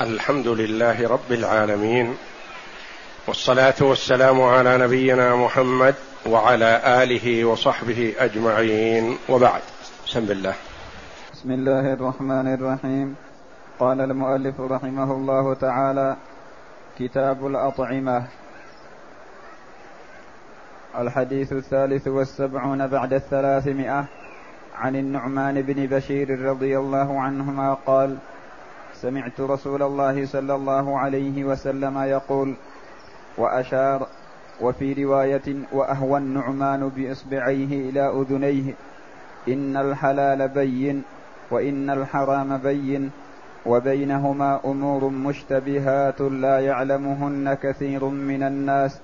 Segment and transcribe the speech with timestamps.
[0.00, 2.16] الحمد لله رب العالمين
[3.26, 5.94] والصلاة والسلام على نبينا محمد
[6.26, 9.62] وعلى آله وصحبه أجمعين وبعد.
[10.06, 10.54] بسم الله.
[11.32, 13.16] بسم الله الرحمن الرحيم.
[13.78, 16.16] قال المؤلف رحمه الله تعالى
[16.98, 18.26] كتاب الأطعمة.
[20.98, 24.04] الحديث الثالث والسبعون بعد الثلاثمائة
[24.76, 28.18] عن النعمان بن بشير رضي الله عنهما قال
[29.04, 32.54] سمعت رسول الله صلى الله عليه وسلم يقول
[33.38, 34.06] وأشار
[34.60, 38.74] وفي رواية وأهوى النعمان بإصبعيه إلى أذنيه
[39.48, 41.02] إن الحلال بين
[41.50, 43.10] وإن الحرام بين
[43.66, 49.00] وبينهما أمور مشتبهات لا يعلمهن كثير من الناس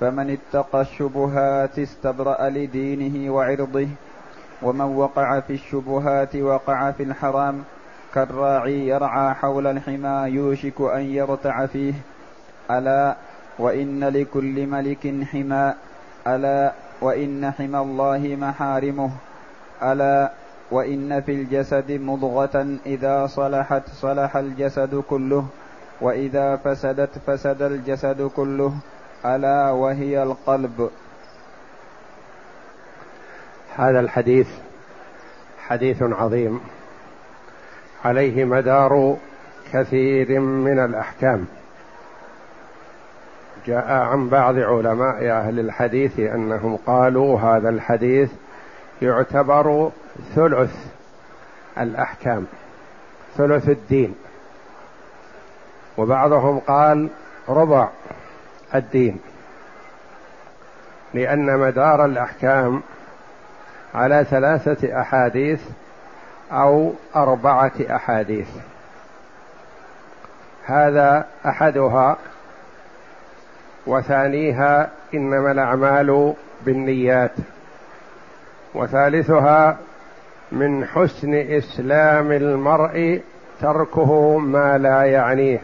[0.00, 3.88] فمن اتقى الشبهات استبرأ لدينه وعرضه
[4.62, 7.64] ومن وقع في الشبهات وقع في الحرام
[8.14, 11.94] كالراعي يرعى حول الحمى يوشك أن يرتع فيه.
[12.70, 13.16] ألا
[13.58, 15.74] وإن لكل ملك حمى.
[16.26, 19.10] ألا وإن حمى الله محارمه.
[19.82, 20.32] ألا
[20.70, 25.46] وإن في الجسد مضغة إذا صلحت صلح الجسد كله.
[26.00, 28.74] وإذا فسدت فسد الجسد كله.
[29.24, 30.90] ألا وهي القلب.
[33.76, 34.48] هذا الحديث
[35.58, 36.60] حديث عظيم.
[38.04, 39.16] عليه مدار
[39.72, 41.46] كثير من الأحكام.
[43.66, 48.30] جاء عن بعض علماء أهل الحديث أنهم قالوا هذا الحديث
[49.02, 49.90] يعتبر
[50.34, 50.76] ثلث
[51.78, 52.46] الأحكام
[53.36, 54.14] ثلث الدين.
[55.98, 57.08] وبعضهم قال
[57.48, 57.88] ربع
[58.74, 59.20] الدين
[61.14, 62.82] لأن مدار الأحكام
[63.94, 65.60] على ثلاثة أحاديث
[66.52, 68.48] أو أربعة أحاديث.
[70.64, 72.16] هذا أحدها
[73.86, 76.34] وثانيها إنما الأعمال
[76.66, 77.32] بالنيات
[78.74, 79.78] وثالثها
[80.52, 83.22] من حسن إسلام المرء
[83.60, 85.60] تركه ما لا يعنيه.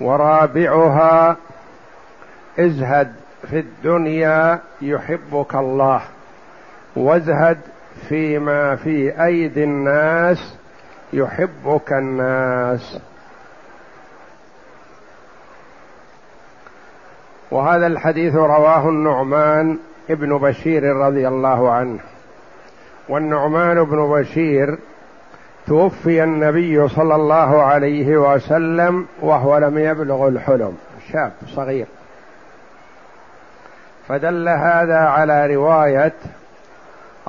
[0.00, 1.36] ورابعها
[2.58, 3.12] ازهد
[3.50, 6.02] في الدنيا يحبك الله
[6.96, 7.58] وازهد
[8.08, 10.58] فيما في أيدي الناس
[11.12, 12.98] يحبك الناس.
[17.50, 19.78] وهذا الحديث رواه النعمان
[20.10, 21.98] ابن بشير رضي الله عنه.
[23.08, 24.78] والنعمان بن بشير
[25.66, 30.76] توفي النبي صلى الله عليه وسلم وهو لم يبلغ الحلم.
[31.12, 31.86] شاب صغير.
[34.08, 36.12] فدل هذا على رواية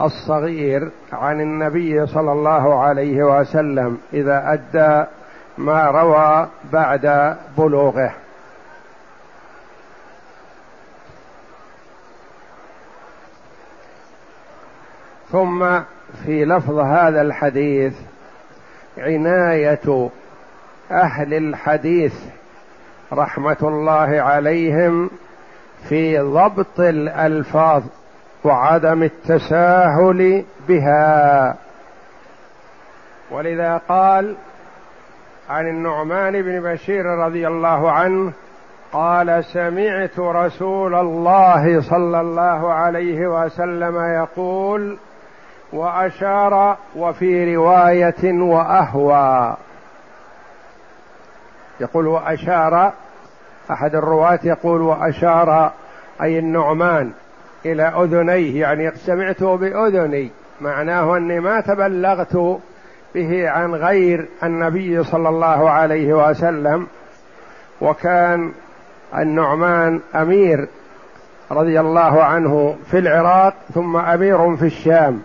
[0.01, 5.05] الصغير عن النبي صلى الله عليه وسلم إذا أدى
[5.57, 8.13] ما روى بعد بلوغه.
[15.31, 15.79] ثم
[16.25, 17.93] في لفظ هذا الحديث
[18.97, 20.09] عناية
[20.91, 22.15] أهل الحديث
[23.13, 25.09] رحمة الله عليهم
[25.89, 27.83] في ضبط الألفاظ.
[28.43, 31.55] وعدم التساهل بها.
[33.31, 34.35] ولذا قال
[35.49, 38.31] عن النعمان بن بشير رضي الله عنه
[38.93, 44.97] قال سمعت رسول الله صلى الله عليه وسلم يقول
[45.73, 49.55] وأشار وفي رواية وأهوى.
[51.79, 52.93] يقول وأشار
[53.71, 55.71] أحد الرواة يقول وأشار
[56.21, 57.11] أي النعمان.
[57.65, 60.31] إلى أذنيه يعني سمعته بأذني.
[60.61, 62.61] معناه أني ما تبلغت
[63.15, 66.87] به عن غير النبي صلى الله عليه وسلم
[67.81, 68.51] وكان
[69.17, 70.67] النعمان أمير
[71.51, 75.21] رضي الله عنه في العراق ثم أمير في الشام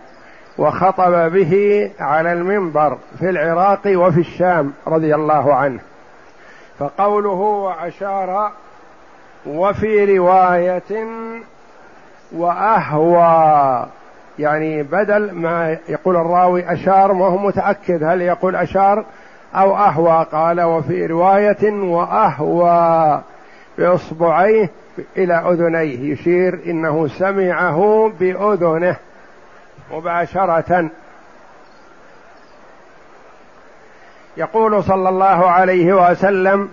[0.59, 5.81] وخطب به على المنبر في العراق وفي الشام رضي الله عنه.
[6.79, 8.53] فقوله وأشار
[9.47, 11.07] وفي رواية
[12.33, 13.87] وأهوى.
[14.39, 19.05] يعني بدل ما يقول الراوي أشار ما هو متأكد هل يقول أشار
[19.55, 23.23] أو أهوى؟ قال وفي رواية وأهوى.
[23.79, 24.71] بإصبعيه
[25.17, 26.13] إلى أذنيه.
[26.13, 28.97] يشير إنه سمعه بأذنه
[29.93, 30.91] مباشرة.
[34.37, 36.69] يقول صلى الله عليه وسلم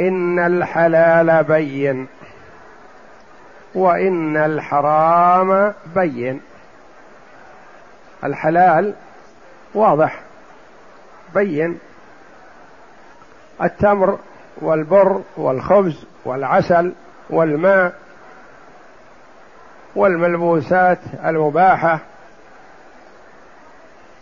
[0.00, 2.06] إن الحلال بين.
[3.74, 6.40] وإن الحرام بين.
[8.24, 8.94] الحلال
[9.74, 10.20] واضح.
[11.34, 11.78] بين.
[13.62, 14.18] التمر
[14.56, 16.92] والبر والخبز والعسل
[17.30, 17.92] والماء
[19.94, 21.98] والملبوسات المباحة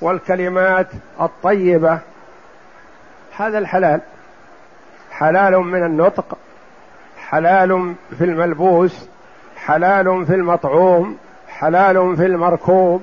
[0.01, 0.87] والكلمات
[1.21, 1.99] الطيبة.
[3.37, 4.01] هذا الحلال.
[5.11, 6.39] حلال من النطق.
[7.19, 9.09] حلال في الملبوس.
[9.67, 11.19] حلال في المطعوم
[11.49, 13.03] حلال في المركوب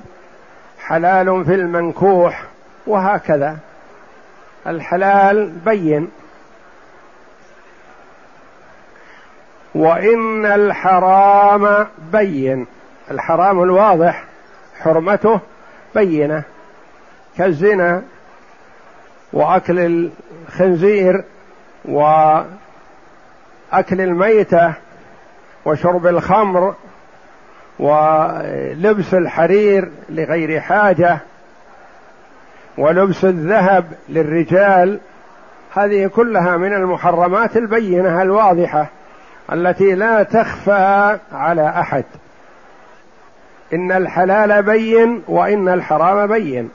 [0.79, 2.43] حلال في المنكوح
[2.87, 3.57] وهكذا.
[4.67, 6.11] الحلال بين.
[9.75, 12.67] وإن الحرام بين.
[13.11, 14.23] الحرام الواضح.
[14.79, 15.39] حرمته
[15.95, 16.43] بينة.
[17.37, 18.03] كالزنا
[19.33, 19.79] وأكل
[20.49, 21.23] الخنزير
[21.85, 22.47] وأكل
[23.91, 24.73] الميتة
[25.65, 26.75] وشرب الخمر
[27.79, 31.19] ولبس الحرير لغير حاجة
[32.77, 34.99] ولبس الذهب للرجال
[35.75, 38.87] هذه كلها من المحرمات البينة الواضحة
[39.51, 42.03] التي لا تخفى على أحد.
[43.73, 46.69] إن الحلال بين وإن الحرام بين.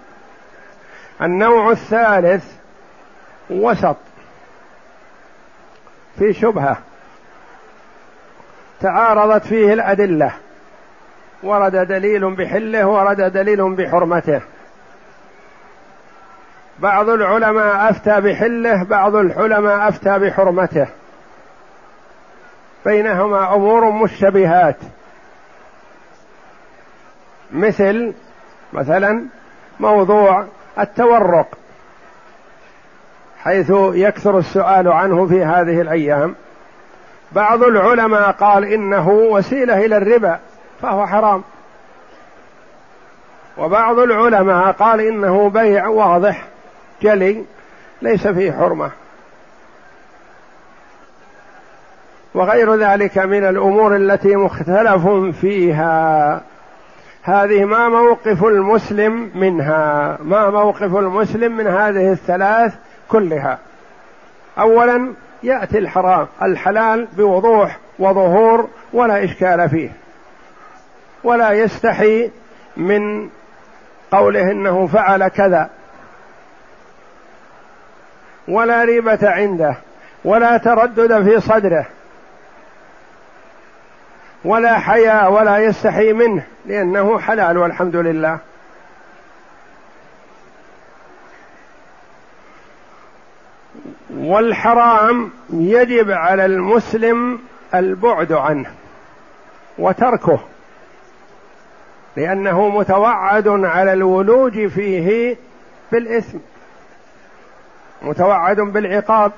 [1.23, 2.44] النوع الثالث
[3.50, 3.96] وسط
[6.19, 6.76] في شبهة.
[8.80, 10.32] تعارضت فيه الأدلة.
[11.42, 14.40] ورد دليل بحله ورد دليل بحرمته.
[16.78, 20.86] بعض العلماء أفتى بحله بعض العلماء أفتى بحرمته.
[22.84, 24.76] بينهما أمور مشتبهات.
[27.52, 28.14] مثل
[28.72, 29.25] مثلا
[29.80, 30.46] موضوع
[30.78, 31.48] التورق
[33.38, 36.34] حيث يكثر السؤال عنه في هذه الأيام.
[37.32, 40.38] بعض العلماء قال إنه وسيلة إلى الربا
[40.82, 41.42] فهو حرام.
[43.58, 46.44] وبعض العلماء قال إنه بيع واضح
[47.02, 47.44] جلي
[48.02, 48.90] ليس فيه حرمة.
[52.34, 55.08] وغير ذلك من الأمور التي مختلف
[55.40, 56.40] فيها.
[57.22, 62.75] هذه ما موقف المسلم منها ما موقف المسلم من هذه الثلاث
[63.08, 63.58] كلها.
[64.58, 65.12] اولا
[65.43, 69.90] يأتي الحرام الحلال بوضوح وظهور ولا إشكال فيه.
[71.25, 72.31] ولا يستحي
[72.76, 73.29] من
[74.11, 75.70] قوله إنه فعل كذا.
[78.49, 79.76] ولا ريبة عنده
[80.25, 81.87] ولا تردد في صدره.
[84.44, 88.38] ولا حياء ولا يستحي منه لأنه حلال والحمد لله.
[94.18, 97.38] والحرام يجب على المسلم
[97.74, 98.70] البعد عنه
[99.78, 100.40] وتركه
[102.16, 105.36] لأنه متوعد على الولوج فيه
[105.92, 106.38] بالإثم
[108.02, 109.32] متوعد بالعقاب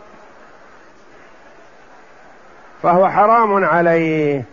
[2.82, 4.44] فهو حرام عليه.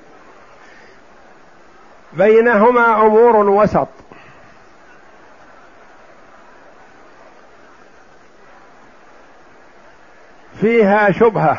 [2.14, 3.88] بينهما أمور وسط
[10.62, 11.58] فيها شبهة.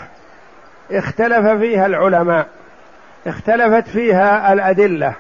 [0.91, 2.47] اختلف فيها العلماء.
[3.27, 5.15] اختلفت فيها الأدلة.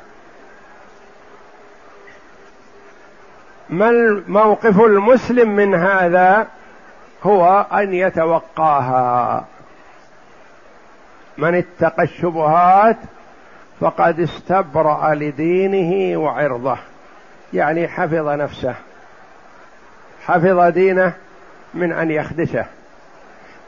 [3.70, 6.46] ما الموقف المسلم من هذا؟
[7.22, 9.44] هو أن يتوقاها.
[11.38, 12.96] من اتقى الشبهات
[13.80, 16.76] فقد استبرأ لدينه وعرضه.
[17.52, 18.74] يعني حفظ نفسه.
[20.26, 21.12] حفظ دينه
[21.74, 22.64] من أن يخدشه.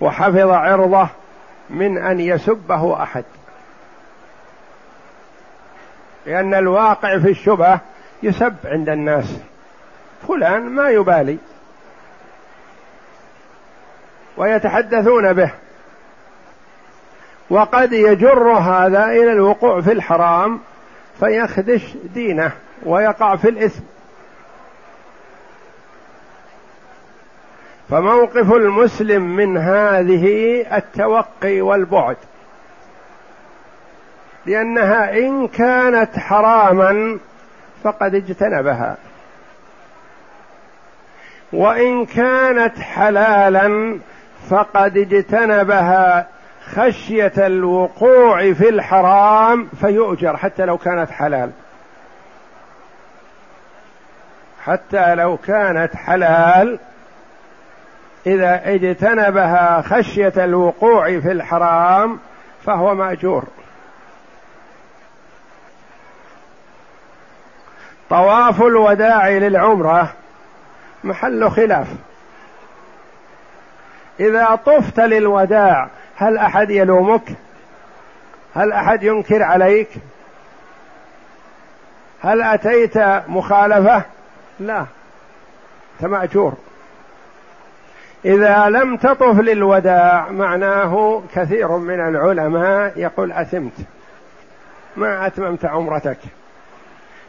[0.00, 1.09] وحفظ عرضه
[1.71, 3.25] من أن يسبه أحد.
[6.26, 7.80] لأن الواقع في الشبهة
[8.23, 9.40] يسب عند الناس.
[10.28, 11.38] فلان ما يبالي.
[14.37, 15.50] ويتحدثون به.
[17.50, 20.61] وقد يجر هذا إلى الوقوع في الحرام
[21.21, 22.52] فيخدش دينه
[22.83, 23.83] ويقع في الإثم.
[27.90, 32.16] فموقف المسلم من هذه التوقي والبعد.
[34.47, 37.18] لأنها إن كانت حراما
[37.85, 38.97] فقد اجتنبها.
[41.52, 43.99] وإن كانت حلالا
[44.50, 46.26] فقد اجتنبها
[46.75, 51.50] خشية الوقوع في الحرام فيؤجر حتى لو كانت حلال.
[54.64, 56.78] حتى لو كانت حلال
[58.26, 62.18] إذا اجتنبها خشية الوقوع في الحرام
[62.66, 63.44] فهو مأجور.
[68.10, 70.12] طواف الوداع للعمرة
[71.04, 71.88] محل خلاف.
[74.20, 77.32] إذا طفت للوداع هل أحد يلومك؟
[78.54, 79.88] هل أحد ينكر عليك؟
[82.22, 82.98] هل أتيت
[83.28, 84.02] مخالفة؟
[84.60, 84.86] لا
[86.00, 86.54] أنت مأجور
[88.24, 93.72] إذا لم تطف للوداع معناه كثير من العلماء يقول أثمت
[94.96, 96.18] ما أتممت عمرتك.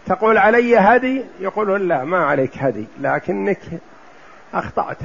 [0.06, 3.60] تقول علي هدي؟ يقول لا ما عليك هدي لكنك
[4.54, 4.98] أخطأت.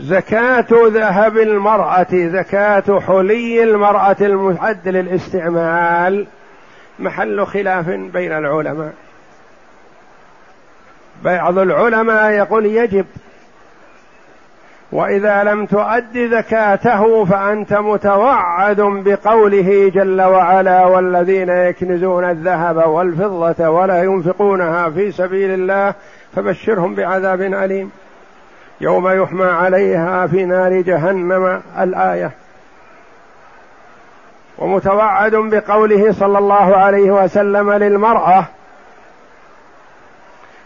[0.00, 6.26] زكاة ذهب المرأة زكاة حلي المرأة المعد للاستعمال
[6.98, 8.92] محل خلاف بين العلماء.
[11.24, 13.06] بعض العلماء يقول يجب.
[14.92, 24.90] وإذا لم تؤد زكاته فأنت متوعد بقوله جل وعلا والذين يكنزون الذهب والفضة ولا ينفقونها
[24.90, 25.94] في سبيل الله
[26.36, 27.90] فبشرهم بعذاب أليم.
[28.80, 32.30] يوم يحمى عليها في نار جهنم الآية.
[34.58, 38.44] ومتوعد بقوله صلى الله عليه وسلم للمرأة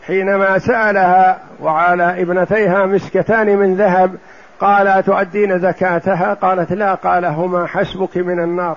[0.07, 4.17] حينما سألها وعلى ابنتيها مسكتان من ذهب
[4.61, 6.95] قال تؤدين زكاتها؟ قالت لا.
[6.95, 8.77] قال هما حسبك من النار.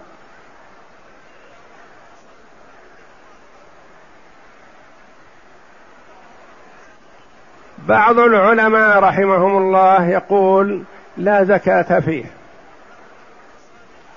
[7.88, 10.84] بعض العلماء رحمهم الله يقول
[11.18, 12.26] لا زكاة فيه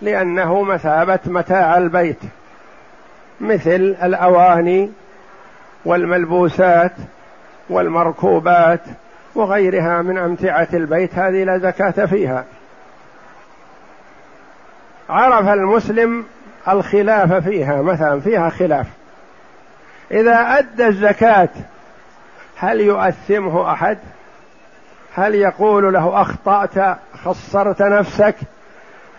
[0.02, 2.18] لأنه مثابة متاع البيت
[3.40, 4.90] مثل الأواني
[5.86, 6.92] والملبوسات
[7.68, 8.80] والمركوبات
[9.34, 12.44] وغيرها من أمتعة البيت هذه لا زكاة فيها.
[15.08, 16.24] عرف المسلم
[16.68, 18.86] الخلاف فيها مثلا فيها خلاف.
[20.10, 21.48] إذا أدى الزكاة
[22.56, 23.98] هل يؤثمه أحد؟
[25.14, 28.36] هل يقول له أخطأت خسرت نفسك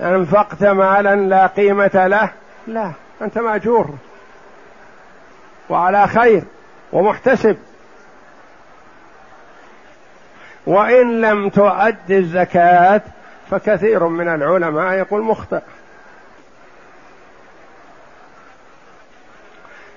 [0.02, 2.30] أنفقت مالا لا قيمة له؟
[2.68, 3.90] لا أنت مأجور.
[5.70, 6.44] وعلى خير.
[6.98, 7.58] ومحتسب.
[10.68, 13.02] وإن لم تؤد الزكاة
[13.52, 15.62] فكثير من العلماء يقول مخطئ.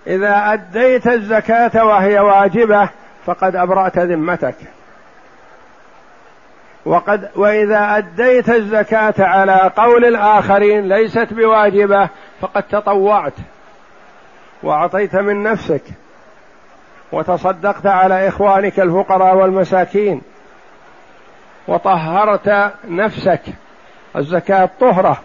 [0.07, 2.89] إذا أديت الزكاة وهي واجبة
[3.27, 4.57] فقد أبرأت ذمتك.
[6.85, 12.09] وقد وإذا أديت الزكاة على قول الآخرين ليست بواجبة
[12.41, 13.35] فقد تطوعت.
[14.63, 15.83] وأعطيت من نفسك.
[17.13, 20.23] وتصدقت على إخوانك الفقراء والمساكين.
[21.69, 23.43] وطهرت نفسك.
[24.17, 25.21] الزكاة طهرة.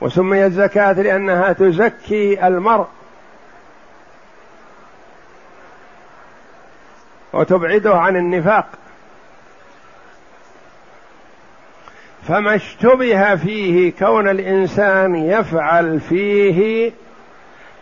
[0.00, 2.86] وسميت زكاه لأنها تزكي المرء.
[7.32, 8.66] وتبعده عن النفاق.
[12.28, 16.92] فما اشتبه فيه كون الإنسان يفعل فيه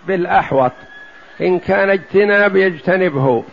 [0.07, 0.73] بالأحوط.
[1.41, 3.45] إن كان اجتناب يجتنبه.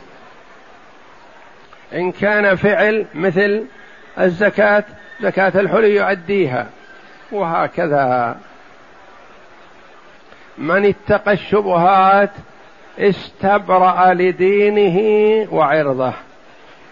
[1.93, 3.65] إن كان فعل مثل
[4.19, 4.83] الزكاة
[5.21, 6.67] زكاة الحلي يؤديها
[7.31, 8.37] وهكذا.
[10.57, 12.31] من اتقى الشبهات
[12.99, 14.97] استبرأ لدينه
[15.51, 16.13] وعرضه.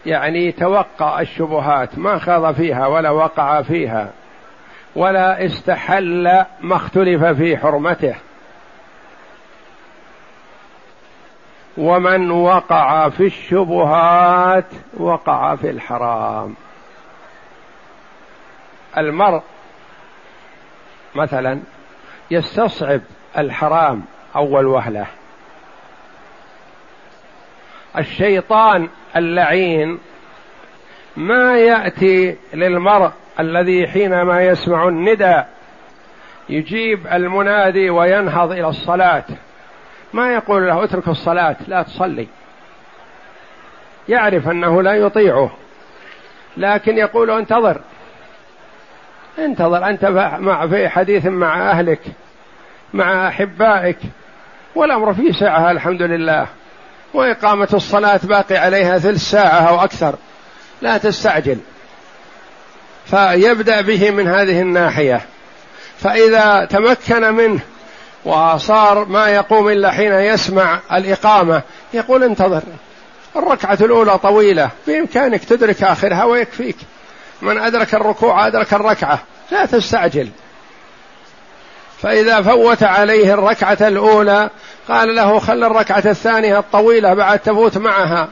[0.05, 4.09] يعني توقع الشبهات ما خاض فيها ولا وقع فيها
[4.95, 8.15] ولا استحل ما اختلف في حرمته.
[11.79, 14.65] ومن وقع في الشبهات
[14.97, 16.55] وقع في الحرام.
[18.97, 19.41] المرء
[21.15, 21.59] مثلا
[22.31, 23.01] يستصعب
[23.37, 24.03] الحرام
[24.35, 25.05] أول وهلة.
[27.97, 29.99] الشيطان اللعين
[31.17, 35.43] ما يأتي للمرء الذي حينما يسمع الندى
[36.49, 39.25] يجيب المنادي وينهض إلى الصلاة.
[40.13, 42.27] ما يقول له اترك الصلاة لا تصلي.
[44.09, 45.51] يعرف أنه لا يطيعه
[46.57, 47.81] لكن يقول انتظر.
[49.39, 50.05] انتظر أنت
[50.39, 52.01] مع في حديث مع أهلك
[52.93, 53.97] مع أحبائك
[54.75, 56.47] والأمر في سعه الحمد لله.
[57.13, 60.15] وإقامة الصلاة باقي عليها ثلث ساعة أو أكثر.
[60.81, 61.57] لا تستعجل.
[63.05, 65.21] فيبدأ به من هذه الناحية.
[65.97, 67.59] فإذا تمكن منه
[68.25, 71.61] وصار ما يقوم إلا حين يسمع الإقامة.
[71.93, 72.61] يقول انتظر
[73.35, 76.77] الركعة الأولى طويلة بإمكانك تدرك آخرها ويكفيك.
[77.41, 79.19] من أدرك الركوع أدرك الركعة
[79.51, 80.29] لا تستعجل.
[82.01, 84.49] فإذا فوت عليه الركعة الأولى
[84.87, 88.27] قال له خل الركعة الثانية الطويلة بعد تفوت معها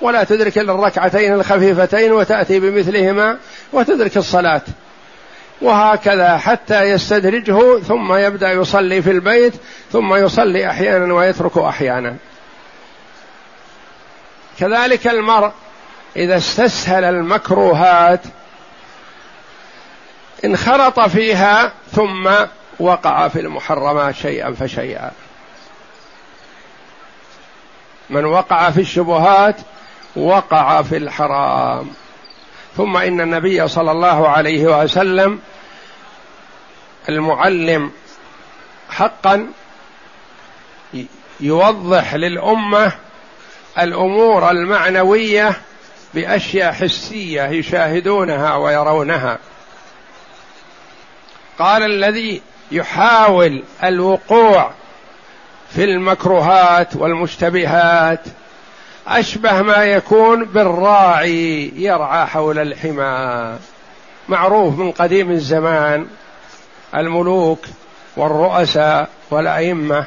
[0.00, 3.36] ولا تدرك إلا الركعتين الخفيفتين وتأتي بمثلهما
[3.72, 4.62] وتدرك الصلاة.
[5.60, 9.54] وهكذا حتى يستدرجه ثم يبدأ يصلي في البيت
[9.92, 12.16] ثم يصلي أحيانا ويترك أحيانا.
[14.58, 15.52] كذلك المرء
[16.16, 18.20] إذا استسهل المكروهات
[20.44, 22.30] انخرط فيها ثم
[22.80, 25.10] وقع في المحرمات شيئا فشيئا.
[28.10, 29.56] من وقع في الشبهات
[30.16, 31.90] وقع في الحرام.
[32.76, 35.40] ثم إن النبي صلى الله عليه وسلم
[37.08, 37.90] المعلم
[38.90, 39.46] حقا
[41.40, 42.92] يوضح للأمة
[43.78, 45.56] الأمور المعنوية
[46.14, 49.38] بأشياء حسية يشاهدونها ويرونها.
[51.58, 54.70] قال الذي يحاول الوقوع
[55.70, 58.20] في المكروهات والمشتبهات
[59.10, 63.56] أشبه ما يكون بالراعي يرعى حول الحمى.
[64.28, 66.06] معروف من قديم الزمان
[66.94, 67.64] الملوك
[68.16, 70.06] والرؤساء والأئمة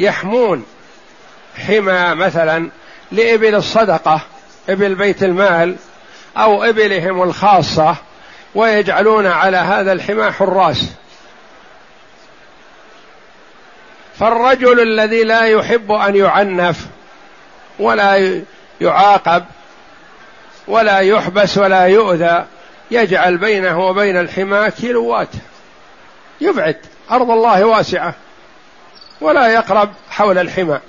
[0.00, 0.66] يحمون
[1.66, 2.70] حمى مثلا
[3.12, 4.20] لإبل الصدقة
[4.68, 5.76] إبل بيت المال
[6.36, 7.96] أو إبلهم الخاصة
[8.54, 10.90] ويجعلون على هذا الحمى حراس.
[14.18, 16.86] فالرجل الذي لا يحب أن يعنف
[17.78, 18.40] ولا
[18.80, 19.44] يعاقب
[20.68, 22.44] ولا يحبس ولا يؤذى
[22.90, 25.28] يجعل بينه وبين الحمى كيلوات
[26.40, 26.76] يبعد
[27.10, 28.14] أرض الله واسعة
[29.20, 30.80] ولا يقرب حول الحمى.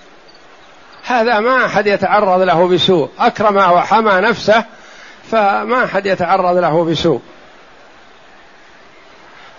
[1.06, 3.10] هذا ما أحد يتعرض له بسوء.
[3.20, 4.64] أكرم وحمى نفسه
[5.32, 7.22] فما أحد يتعرض له بسوء.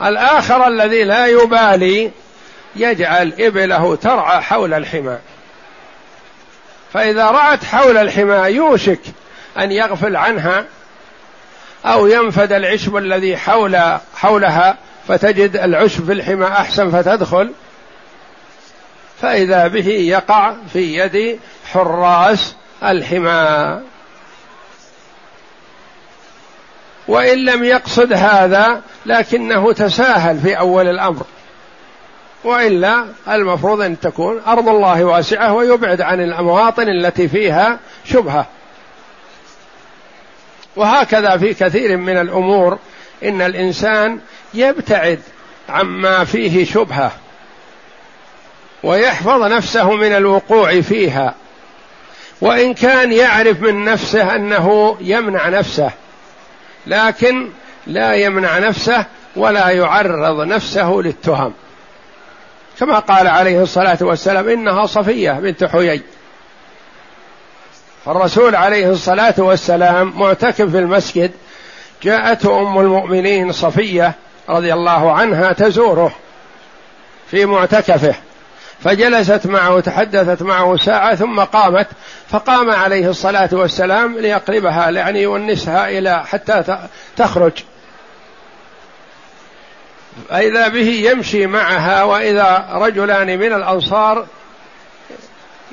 [0.02, 2.10] الآخر الذي لا يبالي
[2.76, 5.18] يجعل إبله ترعى حول الحمى.
[6.92, 9.00] فإذا رعت حول الحمى يوشك
[9.58, 10.64] أن يغفل عنها
[11.84, 14.76] أو ينفد العشب الذي حول حولها
[15.08, 17.52] فتجد العشب في الحمى أحسن فتدخل.
[19.22, 21.40] فإذا به يقع في يد
[21.72, 23.80] حراس الحمى
[27.08, 31.26] وإن لم يقصد هذا لكنه تساهل في أول الأمر.
[32.46, 38.46] وإلا المفروض أن تكون أرض الله واسعة ويبعد عن المواطن التي فيها شبهة.
[40.76, 42.78] وهكذا في كثير من الأمور
[43.24, 44.18] إن الإنسان
[44.54, 45.20] يبتعد
[45.68, 47.12] عما فيه شبهة
[48.82, 51.34] ويحفظ نفسه من الوقوع فيها.
[52.40, 55.90] وإن كان يعرف من نفسه أنه يمنع نفسه
[56.86, 57.48] لكن
[57.86, 59.04] لا يمنع نفسه
[59.36, 61.52] ولا يعرض نفسه للتهم.
[62.80, 66.02] كما قال عليه الصلاة والسلام إنها صفية بنت حيي.
[68.04, 71.30] فالرسول عليه الصلاة والسلام معتكف في المسجد
[72.02, 74.14] جاءته أم المؤمنين صفية
[74.48, 76.12] رضي الله عنها تزوره
[77.30, 78.14] في معتكفه.
[78.80, 81.86] فجلست معه وتحدثت معه ساعة ثم قامت
[82.28, 86.78] فقام عليه الصلاة والسلام ليقربها يعني يونسها إلى حتى
[87.16, 87.52] تخرج.
[90.28, 94.26] فإذا به يمشي معها وإذا رجلان من الأنصار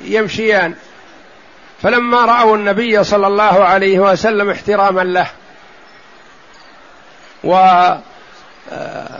[0.00, 0.74] يمشيان.
[1.82, 5.26] فلما رأوا النبي صلى الله عليه وسلم احتراما له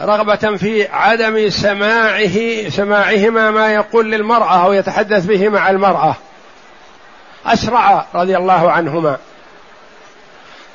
[0.00, 6.16] ورغبة في عدم سماعه سماعهما ما يقول للمرأة أو يتحدث به مع المرأة.
[7.46, 9.18] أسرع رضي الله عنهما.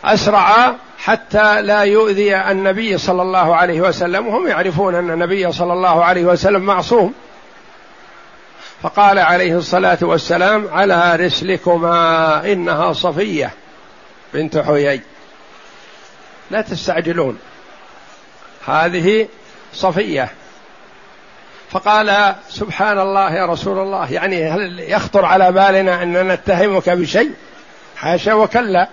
[0.05, 4.27] أسرع حتى لا يؤذي النبي صلى الله عليه وسلم.
[4.27, 7.13] وهم يعرفون أن النبي صلى الله عليه وسلم معصوم.
[8.81, 13.51] فقال عليه الصلاة والسلام على رسلكما إنها صفية
[14.33, 15.01] بنت حيي.
[16.51, 17.39] لا تستعجلون.
[18.67, 19.27] هذه
[19.73, 20.29] صفية.
[21.71, 24.13] فقال سبحان الله يا رسول الله.
[24.13, 27.31] يعني هل يخطر على بالنا أن نتهمك بشيء؟
[27.95, 28.89] حاشا وكلا.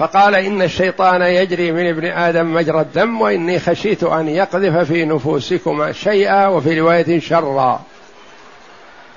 [0.00, 5.92] فقال إن الشيطان يجري من ابن آدم مجرى الدم وإني خشيت أن يقذف في نفوسكما
[5.92, 7.82] شيئا وفي رواية شرا.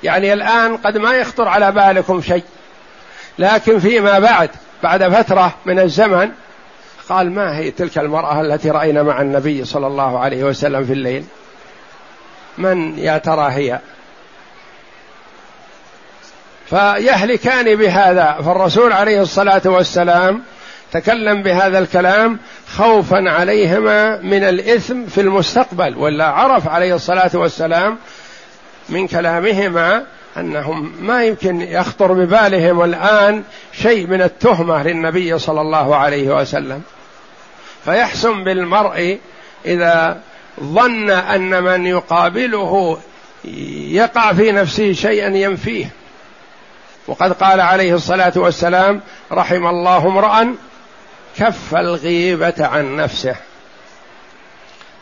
[0.03, 2.43] يعني الآن قد ما يخطر على بالكم شيء
[3.39, 4.49] لكن فيما بعد
[4.83, 6.31] بعد فترة من الزمن
[7.09, 11.23] قال ما هي تلك المرأة التي رأينا مع النبي صلى الله عليه وسلم في الليل؟
[12.57, 13.79] من يا ترى هي؟
[16.69, 20.43] فيهلكان بهذا فالرسول عليه الصلاة والسلام
[20.93, 27.97] تكلم بهذا الكلام خوفا عليهما من الإثم في المستقبل ولا عرف عليه الصلاة والسلام
[28.89, 30.05] من كلامهما
[30.37, 36.81] أنهم ما يمكن يخطر ببالهم الآن شيء من التهمة للنبي صلى الله عليه وسلم.
[37.85, 39.19] فيحسن بالمرء
[39.65, 40.21] إذا
[40.63, 42.97] ظن أن من يقابله
[43.91, 45.89] يقع في نفسه شيئا ينفيه.
[47.07, 49.01] وقد قال عليه الصلاة والسلام
[49.31, 50.55] رحم الله امرا
[51.37, 53.35] كف الغيبة عن نفسه.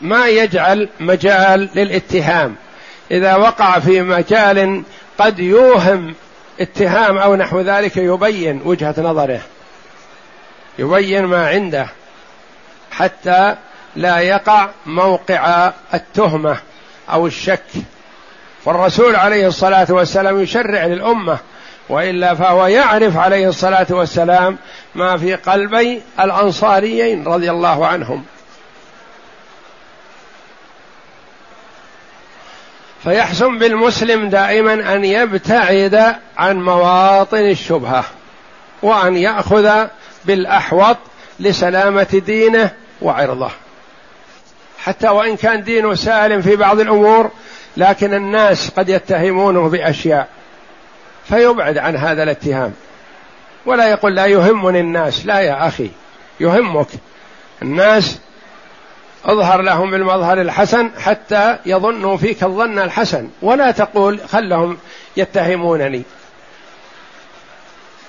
[0.00, 2.56] ما يجعل مجال للاتهام.
[3.10, 4.82] إذا وقع في مجال
[5.18, 6.14] قد يوهم
[6.60, 9.40] اتهام أو نحو ذلك يبين وجهة نظره.
[10.78, 11.86] يبين ما عنده.
[12.90, 13.56] حتى
[13.96, 16.56] لا يقع موقع التهمة
[17.10, 17.62] أو الشك.
[18.64, 21.38] فالرسول عليه الصلاة والسلام يشرع للأمة
[21.92, 24.58] وإلا فهو يعرف عليه الصلاة والسلام
[24.94, 28.24] ما في قلبي الأنصاريين رضي الله عنهم.
[33.02, 38.04] فيحسن بالمسلم دائما أن يبتعد عن مواطن الشبهة
[38.82, 39.86] وأن يأخذ
[40.24, 40.96] بالأحوط
[41.40, 42.70] لسلامة دينه
[43.02, 43.50] وعرضه.
[44.78, 47.30] حتى وإن كان دينه سالم في بعض الأمور
[47.76, 50.28] لكن الناس قد يتهمونه بأشياء.
[51.28, 52.72] فيبعد عن هذا الاتهام.
[53.66, 55.26] ولا يقول لا يهمني الناس.
[55.26, 55.90] لا يا أخي
[56.40, 56.86] يهمك.
[57.62, 58.18] الناس
[59.24, 63.28] أظهر لهم بالمظهر الحسن حتى يظنوا فيك الظن الحسن.
[63.42, 64.78] ولا تقول خلهم
[65.16, 66.02] يتهمونني.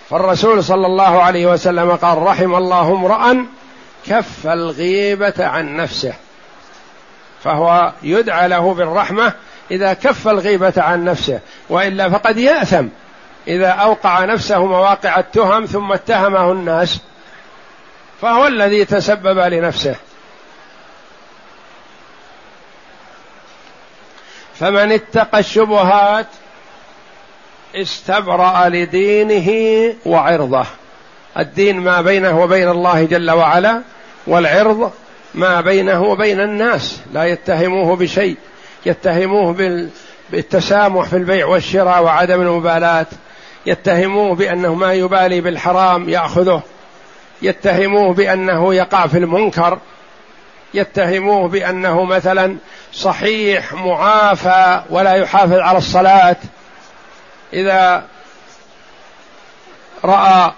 [0.10, 3.46] فالرسول صلى الله عليه وسلم قال رحم الله امرأ
[4.08, 6.14] كف الغيبة عن نفسه.
[7.44, 9.34] فهو يدعى له بالرحمة
[9.72, 12.88] إذا كف الغيبة عن نفسه وإلا فقد يأثم.
[13.48, 17.00] إذا أوقع نفسه مواقع التهم ثم اتهمه الناس
[18.22, 19.96] فهو الذي تسبب لنفسه.
[24.56, 26.28] فمن اتقى الشبهات
[27.76, 29.50] استبرأ لدينه
[30.06, 30.66] وعرضه.
[31.38, 33.82] الدين ما بينه وبين الله جل وعلا
[34.28, 34.92] والعرض
[35.34, 37.02] ما بينه وبين الناس.
[37.14, 38.38] لا يتهموه بشيء
[38.86, 39.76] يتهموه
[40.30, 43.06] بالتسامح في البيع والشراء وعدم المبالاة.
[43.66, 46.62] يتهموه بأنه ما يبالي بالحرام يأخذه.
[47.42, 49.80] يتهموه بأنه يقع في المنكر.
[50.74, 52.58] يتهموه بأنه مثلا
[52.94, 56.36] صحيح معافى ولا يحافظ على الصلاة.
[57.54, 58.04] إذا
[60.06, 60.52] رأى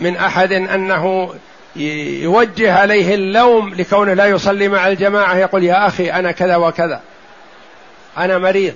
[0.00, 1.34] من أحد أنه
[1.76, 7.00] يوجه عليه اللوم لكونه لا يصلي مع الجماعة يقول يا أخي أنا كذا وكذا.
[8.18, 8.74] أنا مريض.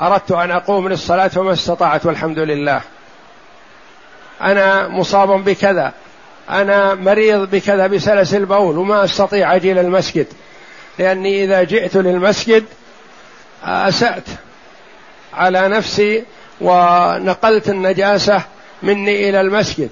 [0.00, 2.80] أردت أن أقوم للصلاة وما استطعت والحمد لله.
[4.42, 5.92] أنا مصاب بكذا.
[6.50, 10.26] أنا مريض بكذا بسلس البول وما أستطيع أجي إلى المسجد
[10.98, 12.64] لأني إذا جئت للمسجد
[13.64, 14.24] أسأت
[15.34, 16.24] على نفسي
[16.60, 18.42] ونقلت النجاسة
[18.82, 19.90] مني إلى المسجد.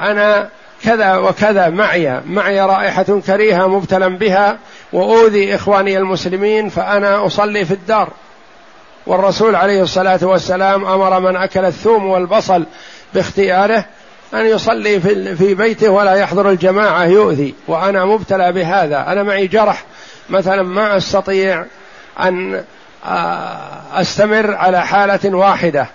[0.00, 0.48] أنا
[0.84, 4.58] كذا وكذا معي معي رائحة كريهة مبتلا بها
[4.92, 8.12] وأوذي إخواني المسلمين فأنا أصلي في الدار.
[9.08, 12.66] والرسول عليه الصلاة والسلام أمر من أكل الثوم والبصل
[13.14, 13.84] باختياره
[14.34, 15.00] أن يصلي
[15.36, 17.54] في بيته ولا يحضر الجماعة يؤذي.
[17.68, 19.06] وأنا مبتلى بهذا.
[19.06, 19.84] أنا معي جرح.
[20.28, 21.64] مثلا ما أستطيع
[22.20, 22.64] أن
[23.92, 25.86] أستمر على حالة واحدة.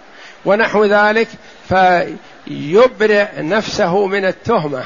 [0.46, 1.28] ونحو ذلك
[1.70, 4.84] فيبرئ نفسه من التهمة.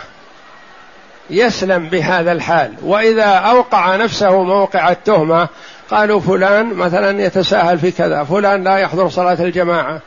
[1.29, 2.73] يسلم بهذا الحال.
[2.81, 5.47] وإذا أوقع نفسه موقع التهمة
[5.91, 10.01] قالوا فلان مثلا يتساهل في كذا فلان لا يحضر صلاة الجماعة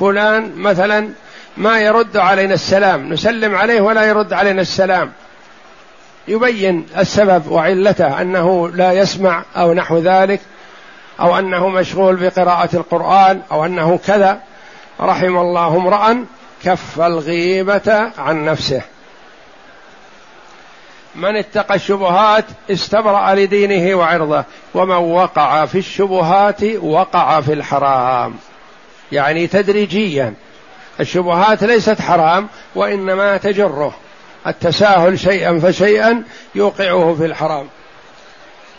[0.00, 1.08] فلان مثلا
[1.56, 5.12] ما يرد علينا السلام نسلم عليه ولا يرد علينا السلام.
[6.28, 10.40] يبين السبب وعلته أنه لا يسمع أو نحو ذلك
[11.20, 14.40] أو أنه مشغول بقراءة القرآن أو أنه كذا.
[15.00, 16.24] رحم الله امرا
[16.64, 18.82] كف الغيبة عن نفسه.
[21.14, 28.34] من اتقى الشبهات استبرأ لدينه وعرضه ومن وقع في الشبهات وقع في الحرام.
[29.12, 30.34] يعني تدريجيا.
[31.00, 33.94] الشبهات ليست حرام وإنما تجره.
[34.46, 36.24] التساهل شيئا فشيئا
[36.54, 37.68] يوقعه في الحرام.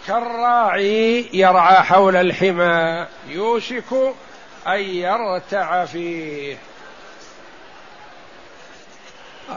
[0.08, 4.14] كالراعي يرعى حول الحمى يوشك
[4.68, 6.58] أن يرتع فيه.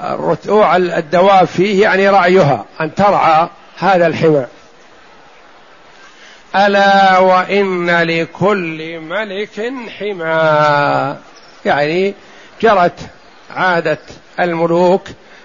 [0.03, 3.49] رتوع الدواب فيه يعني رعيها أن ترعى
[3.79, 4.47] هذا الحمى.
[6.57, 11.17] ألا وإن لكل ملك حمى.
[11.65, 12.15] يعني
[12.63, 13.01] جرت
[13.51, 13.99] عادة
[14.41, 15.03] الملوك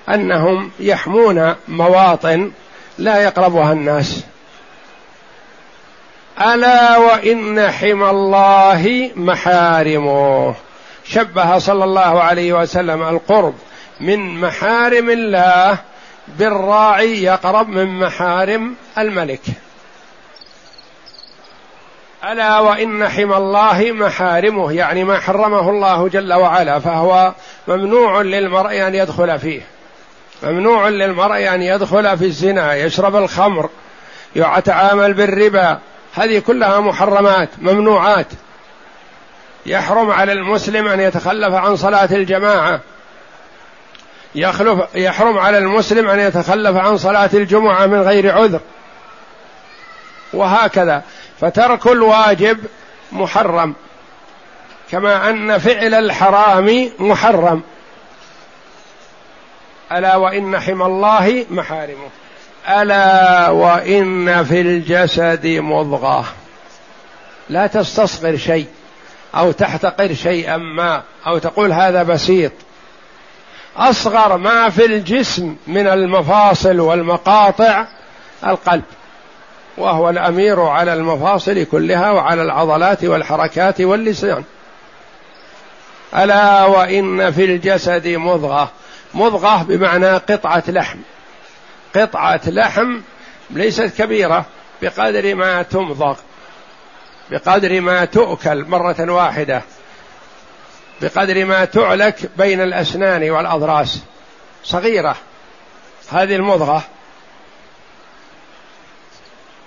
[0.10, 2.52] أنهم يحمون مواطن
[2.98, 4.24] لا يقربها الناس.
[6.42, 10.56] ألا وإن حمى الله محارمه.
[11.06, 13.54] شبه صلى الله عليه وسلم القرب.
[14.00, 15.78] من محارم الله.
[16.28, 19.42] بالراعي يقرب من محارم الملك.
[22.32, 27.34] ألا وإن حمى الله محارمه يعني ما حرمه الله جل وعلا فهو
[27.68, 29.62] ممنوع للمرء أن يدخل فيه.
[30.44, 33.70] ممنوع للمرء أن يدخل في الزنا يشرب الخمر
[34.36, 35.80] يتعامل بالربا.
[36.14, 38.28] هذه كلها محرمات ممنوعات.
[39.66, 42.80] يحرم على المسلم أن يتخلف عن صلاة الجماعة.
[44.36, 48.60] يخلف يحرم على المسلم أن يتخلف عن صلاة الجمعة من غير عذر.
[50.34, 51.04] وهكذا.
[51.42, 52.58] فترك الواجب
[53.12, 53.74] محرم.
[54.92, 57.62] كما أن فعل الحرام محرم.
[59.92, 62.10] ألا وإن حمى الله محارمه.
[62.70, 66.26] ألا وإن في الجسد مضغة.
[67.50, 68.68] لا تستصغر شيء
[69.36, 72.52] أو تحتقر شيئا ما أو تقول هذا بسيط.
[73.78, 77.86] أصغر ما في الجسم من المفاصل والمقاطع
[78.48, 78.84] القلب
[79.78, 84.44] وهو الأمير على المفاصل كلها وعلى العضلات والحركات واللسان.
[86.16, 88.72] ألا وإن في الجسد مضغة
[89.14, 90.98] مضغة بمعنى قطعة لحم.
[91.96, 93.00] قطعة لحم
[93.50, 94.46] ليست كبيرة
[94.82, 96.16] بقدر ما تمضغ
[97.32, 99.62] بقدر ما تؤكل مرة واحدة.
[101.04, 104.00] بقدر ما تعلك بين الأسنان والأضراس.
[104.64, 105.16] صغيرة.
[106.12, 106.84] هذه المضغة.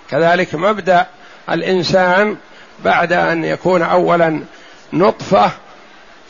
[0.09, 1.07] كذلك مبدأ
[1.49, 2.37] الإنسان
[2.79, 4.43] بعد أن يكون اولا
[4.93, 5.51] نطفة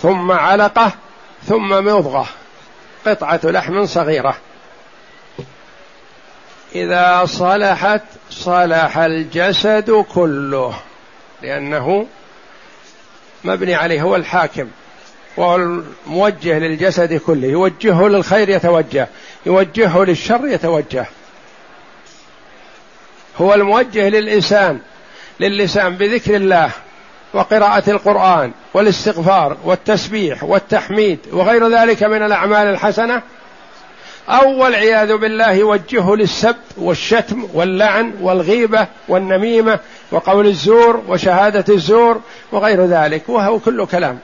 [0.01, 0.91] ثم علقة
[1.47, 2.27] ثم مضغة.
[3.05, 4.37] قطعة لحم صغيرة.
[6.75, 10.79] إذا صلحت صلح الجسد كله.
[11.41, 12.07] لأنه
[13.43, 14.69] مبني عليه هو الحاكم.
[15.37, 17.47] وهو الموجه للجسد كله.
[17.47, 19.07] يوجهه للخير يتوجه.
[19.45, 21.05] يوجهه للشر يتوجه.
[23.41, 24.79] هو الموجه للإنسان.
[25.39, 26.71] للسان بذكر الله
[27.33, 33.21] وقراءة القرآن والاستغفار والتسبيح والتحميد وغير ذلك من الأعمال الحسنة.
[34.29, 39.79] أو والعياذ بالله يوجهه للسب والشتم واللعن والغيبة والنميمة
[40.11, 42.21] وقول الزور وشهادة الزور
[42.51, 43.29] وغير ذلك.
[43.29, 44.19] وهو كل كلام.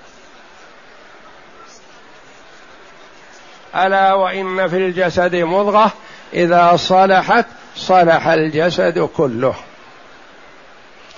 [3.75, 5.91] ألا وإن في الجسد مضغة
[6.33, 9.55] إذا صلحت صلح الجسد كله.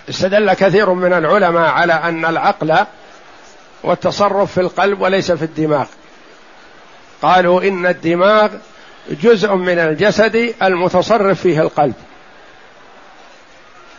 [0.09, 2.85] استدل كثير من العلماء على أن العقل
[3.83, 5.85] والتصرف في القلب وليس في الدماغ.
[7.21, 8.49] قالوا إن الدماغ
[9.09, 11.93] جزء من الجسد المتصرف فيه القلب.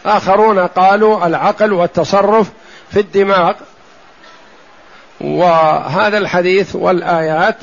[0.07, 2.51] آخرون قالوا العقل والتصرف
[2.90, 3.55] في الدماغ.
[5.21, 7.57] وهذا الحديث والآيات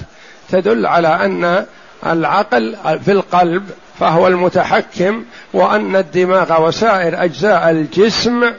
[0.49, 1.65] تدل على أن
[2.06, 8.53] العقل في القلب فهو المتحكم وأن الدماغ وسائر أجزاء الجسم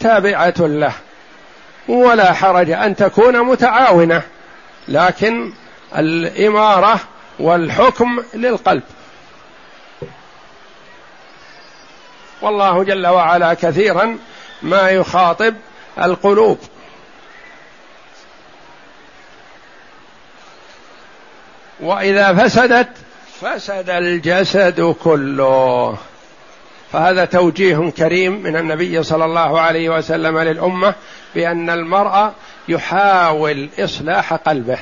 [0.00, 0.92] تابعة له.
[1.88, 4.22] ولا حرج أن تكون متعاونة
[4.88, 5.52] لكن
[5.98, 7.00] الإمارة
[7.38, 8.82] والحكم للقلب.
[12.42, 14.18] والله جل وعلا كثيرا
[14.62, 15.54] ما يخاطب
[16.02, 16.58] القلوب.
[21.82, 22.88] وإذا فسدت
[23.40, 25.98] فسد الجسد كله.
[26.92, 30.94] فهذا توجيه كريم من النبي صلى الله عليه وسلم للأمة
[31.34, 32.30] بأن المرء
[32.68, 34.78] يحاول إصلاح قلبه.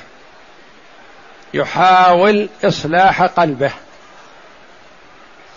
[1.54, 3.70] يحاول إصلاح قلبه.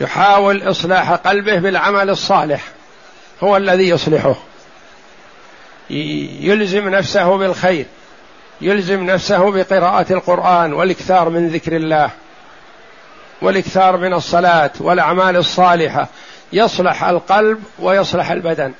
[0.01, 2.61] يحاول إصلاح قلبه بالعمل الصالح.
[3.43, 4.35] هو الذي يصلحه.
[5.89, 7.85] يلزم نفسه بالخير.
[8.61, 12.09] يلزم نفسه بقراءة القرآن والإكثار من ذكر الله
[13.41, 16.07] والإكثار من الصلاة والأعمال الصالحة.
[16.53, 18.73] يصلح القلب ويصلح البدن.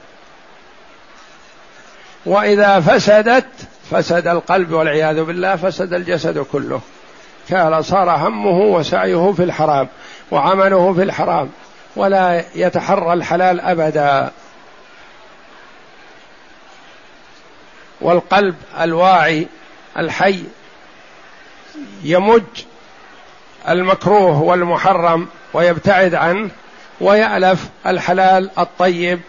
[2.25, 3.49] وإذا فسدت
[3.91, 6.81] فسد القلب والعياذ بالله فسد الجسد كله.
[7.49, 9.87] كان صار همه وسعيه في الحرام
[10.31, 11.49] وعمله في الحرام
[11.95, 14.31] ولا يتحرى الحلال أبدا.
[18.01, 19.47] والقلب الواعي
[19.97, 20.43] الحي
[22.03, 22.43] يمج
[23.69, 26.49] المكروه والمحرم ويبتعد عنه
[27.01, 29.19] ويألف الحلال الطيب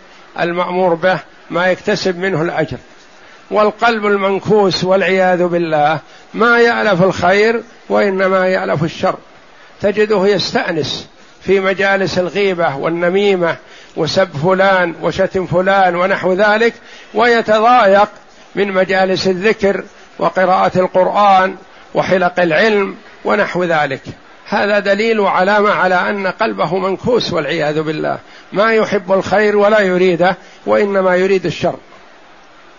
[0.41, 1.19] المأمور به
[1.51, 2.79] ما يكتسب منه الأجر.
[3.51, 6.01] والقلب المنكوس والعياذ بالله
[6.35, 9.17] ما يألف الخير وإنما يألف الشر.
[9.81, 11.09] تجده يستأنس
[11.43, 13.57] في مجالس الغيبة والنميمة
[13.97, 16.75] وسب فلان وشتم فلان ونحو ذلك
[17.15, 18.09] ويتضايق
[18.55, 19.85] من مجالس الذكر
[20.19, 21.57] وقراءة القرآن
[21.95, 24.01] وحلق العلم ونحو ذلك.
[24.49, 28.19] هذا دليل وعلامة على أن قلبه منكوس والعياذ بالله.
[28.53, 31.77] ما يحب الخير ولا يريده وإنما يريد الشر.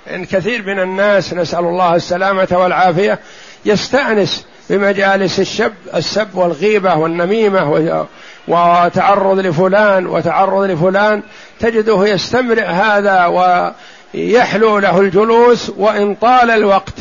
[0.09, 3.19] إن كثير من الناس نسأل الله السلامة والعافية
[3.65, 8.05] يستأنس بمجالس الشب السب والغيبة والنميمة
[8.47, 11.23] وتعرض لفلان وتعرض لفلان.
[11.59, 16.93] تجده يستمرئ هذا ويحلو له الجلوس وإن طال الوقت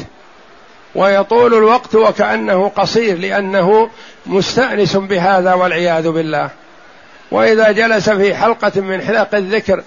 [0.95, 3.91] ويطول الوقت وكأنه قصير لأنه
[4.27, 6.51] مستأنس بهذا والعياذ بالله.
[7.31, 9.83] وإذا جلس في حلقة من حلق الذكر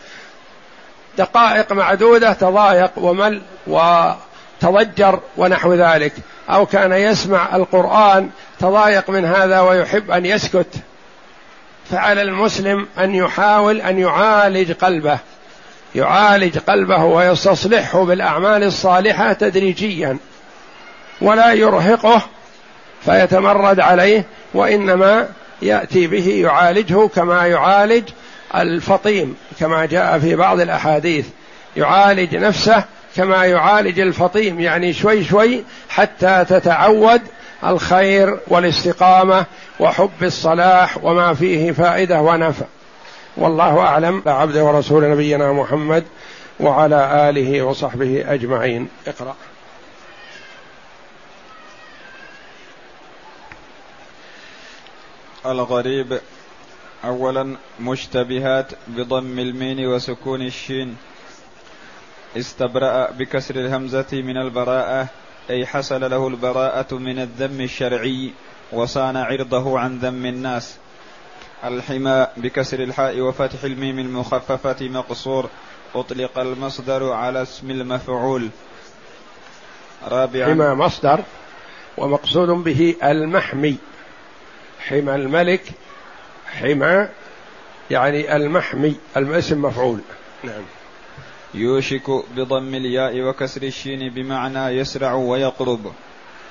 [1.18, 6.14] دقائق معدودة تضايق ومل وتضجر ونحو ذلك.
[6.50, 10.76] أو كان يسمع القرآن تضايق من هذا ويحب أن يسكت.
[11.92, 15.20] فعلى المسلم أن يحاول أن يعالج قلبه.
[15.96, 20.18] يعالج قلبه ويستصلحه بالأعمال الصالحة تدريجيا.
[21.22, 22.22] ولا يرهقه
[23.06, 25.28] فيتمرد عليه وإنما
[25.62, 28.04] يأتي به يعالجه كما يعالج
[28.56, 31.26] الفطيم كما جاء في بعض الأحاديث.
[31.78, 32.84] يعالج نفسه
[33.16, 37.22] كما يعالج الفطيم يعني شوي شوي حتى تتعود
[37.64, 39.46] الخير والاستقامة
[39.80, 42.66] وحب الصلاح وما فيه فائدة ونفع.
[43.38, 44.24] والله أعلم.
[44.26, 46.04] عبده ورسول نبينا محمد
[46.60, 48.88] وعلى آله وصحبه أجمعين.
[49.08, 49.36] اقرأ.
[55.52, 56.20] الغريب.
[57.04, 60.98] اولا مشتبهات بضم المين وسكون الشين.
[62.38, 65.08] استبرأ بكسر الهمزة من البراءة
[65.50, 68.34] أي حصل له البراءة من الذم الشرعي
[68.72, 70.78] وصان عرضه عن ذم الناس.
[71.64, 75.50] الحمى بكسر الحاء وفتح الميم المخففة مقصور
[75.96, 78.50] أطلق المصدر على اسم المفعول.
[80.08, 81.20] رابعا حمى مصدر
[81.98, 83.78] ومقصود به المحمي.
[84.90, 85.62] حمى الملك
[86.46, 87.08] حمى
[87.92, 90.00] يعني المحمي الاسم مفعول.
[90.44, 90.62] نعم.
[91.54, 95.92] يوشك بضم الياء وكسر الشين بمعنى يسرع ويقرب.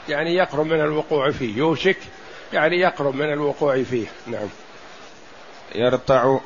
[0.09, 1.57] يعني يقرب من الوقوع فيه.
[1.57, 1.97] يوشك
[2.53, 4.07] يعني يقرب من الوقوع فيه.
[4.27, 4.49] نعم.
[5.75, 6.39] يرتع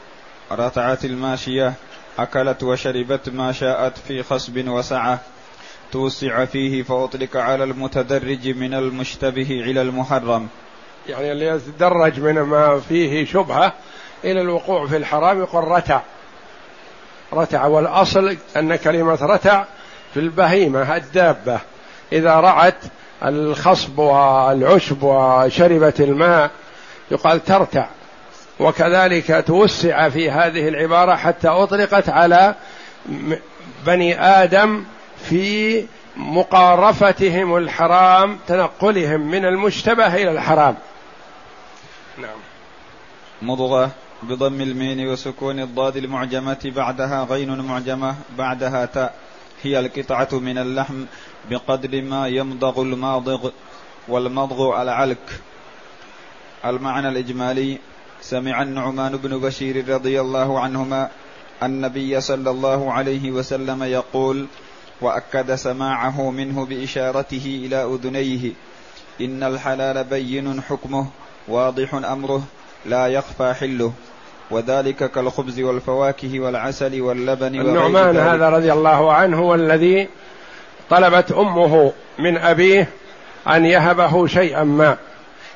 [0.53, 1.73] رتعت الماشية
[2.19, 5.21] أكلت وشربت ما شاءت في خصب وسعة.
[5.93, 10.49] توسع فيه فأطلق على المتدرج من المشتبه إلى المحرم.
[11.11, 13.73] يعني اللي يتدرج من ما فيه شبهة
[14.25, 16.01] إلى الوقوع في الحرام يقول رتع.
[17.33, 19.65] رتع والأصل أن كلمة رتع
[20.15, 21.61] في البهيمة الدابة.
[22.13, 22.85] إذا رعت
[23.25, 26.51] الخصب والعشب وشربت الماء
[27.11, 27.87] يقال ترتع.
[28.61, 32.55] وكذلك توسع في هذه العبارة حتى أطلقت على
[33.87, 34.85] بني آدم
[35.29, 35.85] في
[36.17, 40.77] مقارفتهم الحرام تنقلهم من المشتبه إلى الحرام.
[42.21, 42.39] نعم.
[43.43, 43.91] مضغة
[44.23, 49.15] بضم المين وسكون الضاد المعجمة بعدها غين معجمة بعدها تاء.
[49.63, 51.05] هي القطعة من اللحم
[51.51, 53.51] بقدر ما يمضغ الماضغ
[54.09, 55.41] والمضغ العلك.
[56.65, 57.79] المعنى الإجمالي
[58.21, 61.11] سمع النعمان بن بشير رضي الله عنهما
[61.63, 64.47] النبي صلى الله عليه وسلم يقول
[65.01, 68.53] وأكد سماعه منه بإشارته إلى أذنيه
[69.21, 71.07] إن الحلال بين حكمه
[71.49, 72.43] واضح أمره
[72.87, 73.93] لا يخفى حله.
[74.51, 80.09] وذلك كالخبز والفواكه والعسل واللبن النعمان هذا رضي الله عنه هو الذي
[80.91, 82.89] طلبت أمه من أبيه
[83.49, 84.97] أن يهبه شيئا ما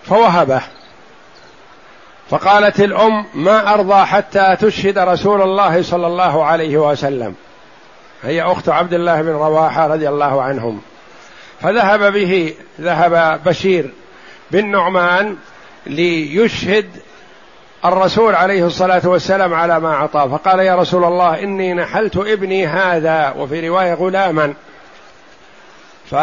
[0.02, 0.62] فوهبه.
[2.30, 7.34] فقالت الأم ما أرضى حتى تشهد رسول الله صلى الله عليه وسلم.
[8.22, 10.80] هي أخت عبد الله بن رواحة رضي الله عنهم.
[11.60, 13.90] فذهب به ذهب بشير
[14.50, 15.36] بن نعمان
[15.86, 16.86] ليشهد
[17.84, 23.34] الرسول عليه الصلاة والسلام على ما اعطاه فقال يا رسول الله إني نحلت ابني هذا
[23.36, 24.54] وفي رواية غلاما.
[26.10, 26.14] ف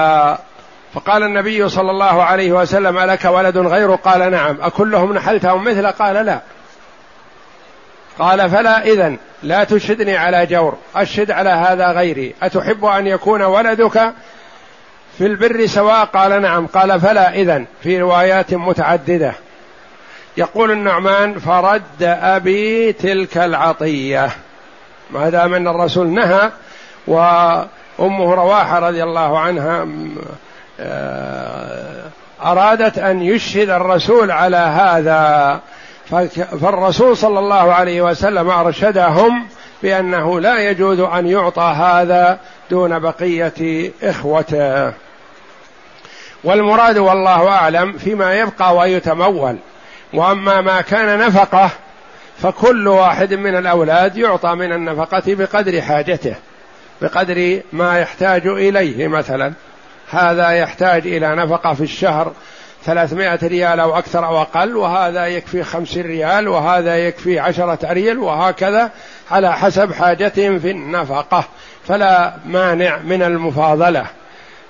[0.94, 4.58] فقال النبي صلى الله عليه وسلم ألك ولد غيره قال نعم.
[4.62, 6.40] أكلهم نحلتهم مثل قال لا.
[8.20, 10.78] قال فلا إذن لا تشهدني على جور.
[10.96, 12.36] أشهد على هذا غيري.
[12.44, 14.14] أتحب أن يكون ولدك
[15.18, 16.68] في البر سواء؟ قال نعم.
[16.68, 19.34] قال فلا إذن في روايات متعددة.
[20.38, 24.30] يقول النعمان فرد أبي تلك العطية.
[25.12, 26.52] ما دام أن الرسول نهى
[27.08, 29.88] وأمه رواحة رضي الله عنها
[30.80, 32.04] آه،
[32.44, 35.60] أرادت أن يشهد الرسول على هذا
[36.62, 39.48] فالرسول صلى الله عليه وسلم أرشدهم
[39.84, 44.94] بأنه لا يجوز أن يعطى هذا دون بقية إخوته.
[46.44, 49.58] والمراد والله أعلم فيما يبقى ويتمول.
[50.14, 51.70] وأما ما كان نفقة
[52.41, 56.36] فكل واحد من الأولاد يعطى من النفقة بقدر حاجته
[57.01, 59.53] بقدر ما يحتاج إليه مثلا.
[60.09, 62.32] هذا يحتاج إلى نفقة في الشهر
[62.86, 68.91] ثلاثمائة ريال أو أكثر أو أقل وهذا يكفي خمسين ريال وهذا يكفي عشرة ريال وهكذا
[69.32, 71.43] على حسب حاجتهم في النفقة.
[71.88, 74.05] فلا مانع من المفاضلة.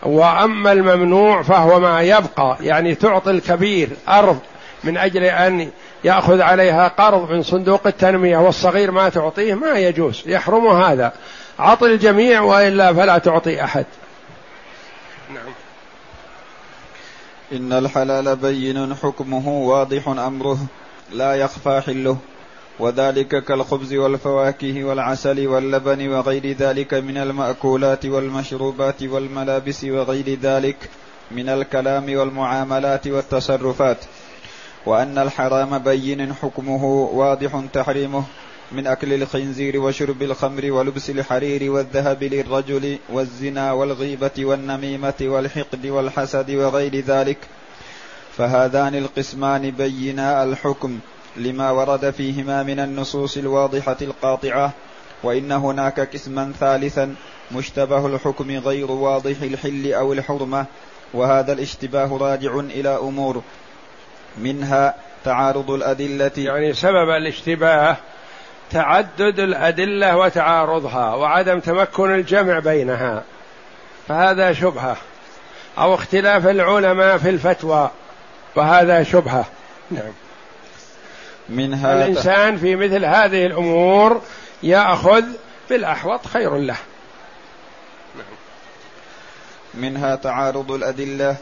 [0.04, 4.40] وأما الممنوع فهو ما يبقى يعني تعطي الكبير أرض
[4.84, 5.72] من أجل أن
[6.04, 11.14] يأخذ عليها قرض من صندوق التنمية والصغير ما تعطيه ما يجوز يحرم هذا.
[11.60, 13.86] عط الجميع وإلا فلا تعطي أحد.
[15.34, 15.54] نعم.
[17.52, 20.58] إن الحلال بين حكمه واضح أمره
[21.12, 22.18] لا يخفى حله
[22.80, 30.90] وذلك كالخبز والفواكه والعسل واللبن وغير ذلك من المأكولات والمشروبات والملابس وغير ذلك
[31.32, 33.98] من الكلام والمعاملات والتصرفات.
[34.86, 38.24] وأن الحرام بين حكمه واضح تحريمه
[38.72, 46.96] من أكل الخنزير وشرب الخمر ولبس الحرير والذهب للرجل والزنا والغيبة والنميمة والحقد والحسد وغير
[46.96, 47.38] ذلك.
[48.38, 51.00] فهذان القسمان بينا الحكم
[51.38, 54.72] لما ورد فيهما من النصوص الواضحة القاطعة
[55.24, 57.16] وإن هناك قسما ثالثا
[57.52, 60.66] مشتبه الحكم غير واضح الحل أو الحرمة
[61.14, 63.42] وهذا الاشتباه راجع إلى أمور
[64.38, 66.32] منها تعارض الأدلة.
[66.38, 67.98] يعني سبب الاشتباه
[68.72, 73.24] تعدد الأدلة وتعارضها وعدم تمكن الجمع بينها
[74.08, 74.98] فهذا شبهة.
[75.78, 77.90] أو اختلاف العلماء في الفتوى
[78.56, 79.46] وهذا شبهة.
[79.92, 80.12] نعم.
[81.50, 84.22] منها الإنسان في مثل هذه الأمور
[84.64, 85.24] يأخذ
[85.70, 86.76] بالأحوط خير له.
[89.74, 91.36] منها تعارض الأدلة.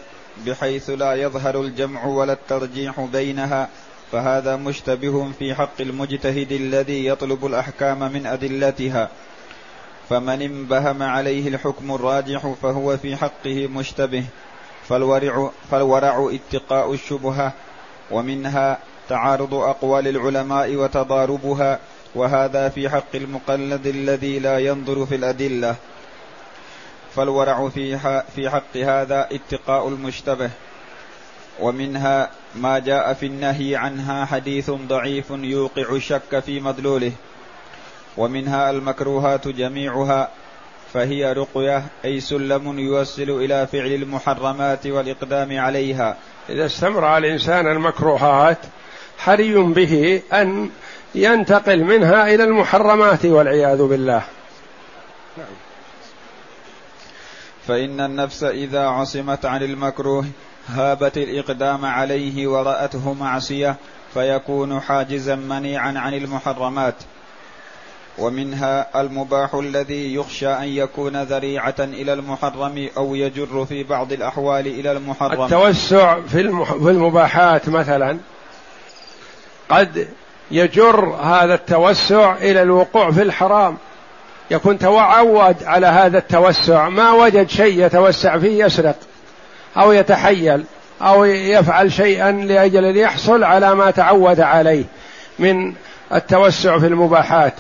[0.46, 3.70] بحيث لا يظهر الجمع ولا الترجيح بينها
[4.12, 9.10] فهذا مشتبه في حق المجتهد الذي يطلب الأحكام من أدلتها.
[10.10, 14.24] فمن انبهم عليه الحكم الراجح فهو في حقه مشتبه.
[14.88, 17.54] فالورع, فالورع اتقاء الشبهة
[18.12, 18.78] ومنها
[19.10, 21.80] تعارض أقوال العلماء وتضاربها
[22.16, 25.76] وهذا في حق المقلد الذي لا ينظر في الأدلة.
[27.16, 28.00] فالورع في
[28.36, 30.50] في حق هذا اتقاء المشتبه
[31.60, 37.12] ومنها ما جاء في النهي عنها حديث ضعيف يوقع الشك في مدلوله
[38.18, 40.30] ومنها المكروهات جميعها
[40.94, 46.18] فهي رقية أي سلم يوصل إلى فعل المحرمات والإقدام عليها.
[46.50, 48.58] إذا استمر الإنسان المكروهات
[49.18, 50.70] حري به أن
[51.16, 54.24] ينتقل منها إلى المحرمات والعياذ بالله.
[55.38, 55.69] نعم.
[57.70, 60.26] فإن النفس إذا عصمت عن المكروه
[60.68, 63.76] هابت الإقدام عليه ورأته معصية
[64.14, 66.96] فيكون حاجزا منيعا عن المحرمات.
[68.18, 74.92] ومنها المباح الذي يخشى أن يكون ذريعة إلى المحرم أو يجر في بعض الأحوال إلى
[74.92, 75.44] المحرم.
[75.44, 76.42] التوسع في,
[76.90, 78.18] المباحات مثلا
[79.70, 80.08] قد
[80.52, 83.78] يجر هذا التوسع إلى الوقوع في الحرام.
[84.52, 88.96] يكون تعود على هذا التوسع ما وجد شيء يتوسع فيه يسرق
[89.78, 90.64] أو يتحيل
[91.02, 94.84] أو يفعل شيئا لأجل ان يحصل على ما تعود عليه
[95.40, 95.74] من
[96.14, 97.54] التوسع في المباحات.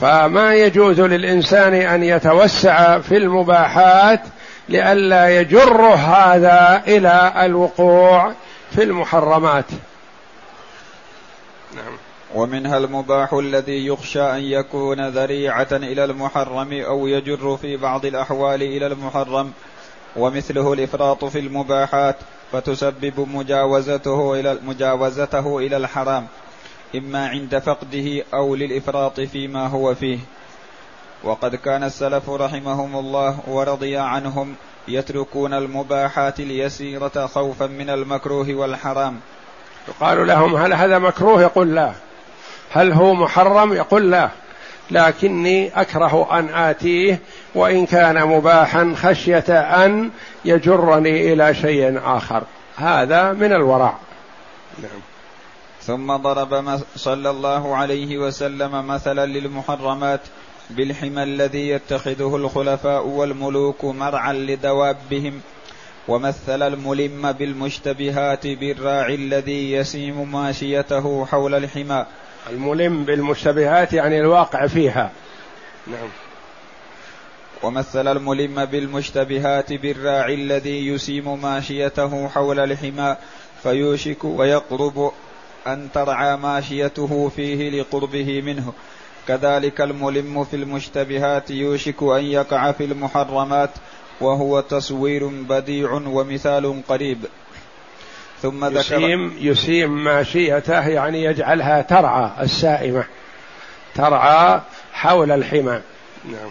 [0.00, 4.20] فما يجوز للإنسان أن يتوسع في المباحات
[4.68, 8.32] لئلا يجره هذا إلى الوقوع
[8.74, 9.64] في المحرمات.
[11.74, 11.96] نعم.
[12.34, 18.86] ومنها المباح الذي يخشى أن يكون ذريعة إلى المحرم أو يجر في بعض الأحوال إلى
[18.86, 19.52] المحرم
[20.16, 22.16] ومثله الإفراط في المباحات
[22.52, 26.26] فتسبب مجاوزته إلى مجاوزته إلى الحرام
[26.94, 30.18] إما عند فقده أو للإفراط فيما هو فيه.
[31.24, 34.54] وقد كان السلف رحمهم الله ورضي عنهم
[34.88, 39.20] يتركون المباحات اليسيرة خوفا من المكروه والحرام.
[39.88, 41.92] يقال لهم هل هذا مكروه؟ يقول لا.
[42.72, 44.30] هل هو محرم؟ يقول لا.
[44.90, 47.18] لكني أكره أن آتيه
[47.54, 50.10] وإن كان مباحا خشية أن
[50.44, 52.42] يجرني إلى شيء آخر.
[52.76, 53.94] هذا من الورع
[54.78, 55.00] نعم.
[55.80, 60.20] ثم ضرب صلى الله عليه وسلم مثلا للمحرمات
[60.70, 65.40] بالحمى الذي يتخذه الخلفاء والملوك مرعا لدوابهم
[66.08, 72.06] ومثل الملم بالمشتبهات بالراعي الذي يسيم ماشيته حول الحمى.
[72.50, 75.10] الملم بالمشتبهات يعني الواقع فيها.
[75.86, 76.08] نعم.
[77.62, 83.16] ومثل الملم بالمشتبهات بالراعي الذي يسيم ماشيته حول الحمى
[83.62, 85.12] فيوشك ويقرب
[85.66, 88.72] أن ترعى ماشيته فيه لقربه منه.
[89.28, 93.70] كذلك الملم في المشتبهات يوشك أن يقع في المحرمات
[94.20, 97.18] وهو تصوير بديع ومثال قريب.
[98.42, 103.04] ثم ذكر يسيم يسيم ماشيته يعني يجعلها ترعى السائمة.
[103.94, 104.60] ترعى
[104.92, 105.80] حول الحمى.
[106.24, 106.50] نعم.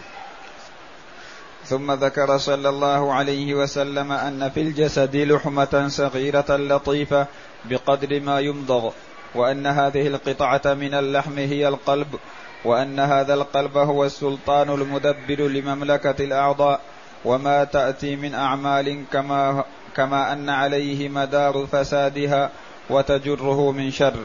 [1.64, 7.26] ثم ذكر صلى الله عليه وسلم أن في الجسد لحمة صغيرة لطيفة
[7.64, 8.90] بقدر ما يمضغ
[9.34, 12.18] وأن هذه القطعة من اللحم هي القلب
[12.64, 16.80] وأن هذا القلب هو السلطان المدبر لمملكة الأعضاء
[17.24, 19.64] وما تأتي من أعمال كما
[19.96, 22.50] كما أن عليه مدار فسادها
[22.90, 24.16] وتجره من شر.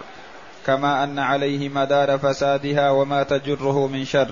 [0.65, 4.29] كما أن عليه مدار فسادها وما تجره من شر.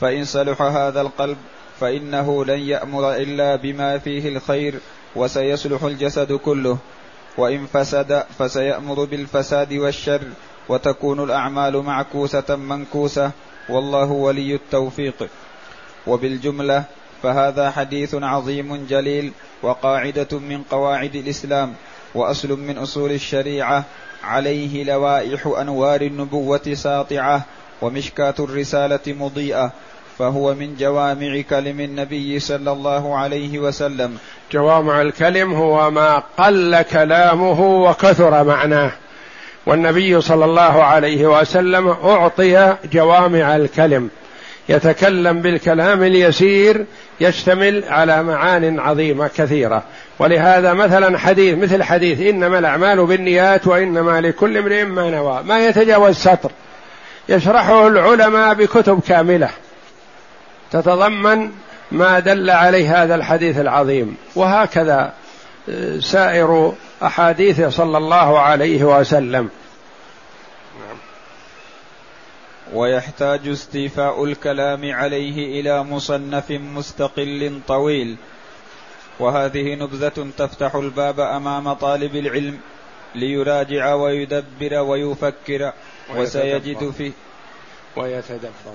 [0.00, 1.36] فإن صلح هذا القلب
[1.80, 4.74] فإنه لن يأمر إلا بما فيه الخير
[5.16, 6.78] وسيصلح الجسد كله.
[7.38, 10.22] وإن فسد فسيأمر بالفساد والشر
[10.68, 13.30] وتكون الأعمال معكوسة منكوسة.
[13.68, 15.28] والله ولي التوفيق.
[16.06, 16.84] وبالجملة
[17.22, 21.74] فهذا حديث عظيم جليل وقاعدة من قواعد الإسلام
[22.14, 23.84] وأصل من أصول الشريعة
[24.24, 27.42] عليه لوائح أنوار النبوة ساطعة
[27.82, 29.72] ومشكاه الرسالة مضيئة
[30.18, 34.18] فهو من جوامع كلم النبي صلى الله عليه وسلم.
[34.52, 38.92] جوامع الكلم هو ما قل كلامه وكثر معناه.
[39.66, 44.10] والنبي صلى الله عليه وسلم أعطي جوامع الكلم
[44.68, 46.86] يتكلم بالكلام اليسير
[47.20, 49.82] يشتمل على معان عظيمة كثيرة.
[50.18, 55.42] ولهذا مثلا حديث مثل حديث إنما الأعمال بالنيات وإنما لكل امرئ ما نوى.
[55.42, 56.50] ما يتجاوز سطر.
[57.28, 59.50] يشرحه العلماء بكتب كاملة.
[60.70, 61.50] تتضمن
[61.92, 64.16] ما دل عليه هذا الحديث العظيم.
[64.36, 65.12] وهكذا
[65.70, 69.48] آه، سائر احاديث صلى الله عليه وسلم.
[72.72, 78.16] ويحتاج استيفاء الكلام عليه إلى مصنف مستقل طويل.
[79.20, 82.58] وهذه نبذة تفتح الباب أمام طالب العلم
[83.14, 85.72] ليراجع ويدبر ويفكر
[86.16, 87.12] وسيجد فيه
[87.96, 88.74] ويتدبر.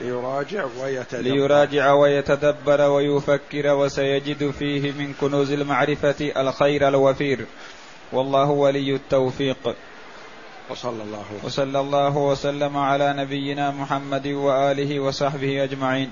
[0.00, 1.22] ليراجع ويتدبر.
[1.22, 7.46] ليراجع ويتدبر ويفكر وسيجد فيه من كنوز المعرفة الخير الوفير.
[8.12, 9.76] والله ولي التوفيق.
[10.70, 11.44] وصلى الله وسلم.
[11.44, 16.10] وصلى الله وسلم على نبينا محمد وآله وصحبه أجمعين.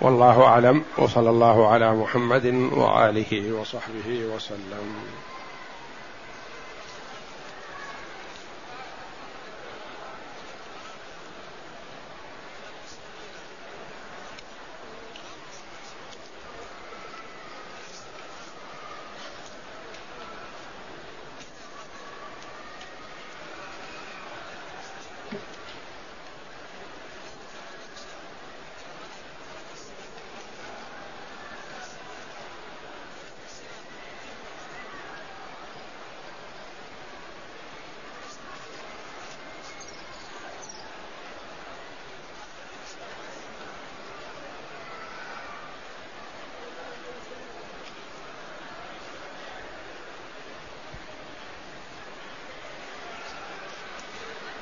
[0.00, 4.86] والله أعلم وصلى الله على محمد وآله وصحبه وسلم.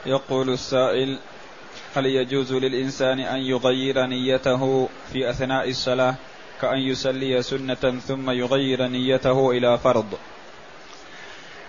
[0.08, 1.18] يقول السائل
[1.96, 6.14] هل يجوز للإنسان أن يغير نيته في أثناء الصلاة
[6.62, 10.06] كأن يصلي سنة ثم يغير نيته إلى فرض؟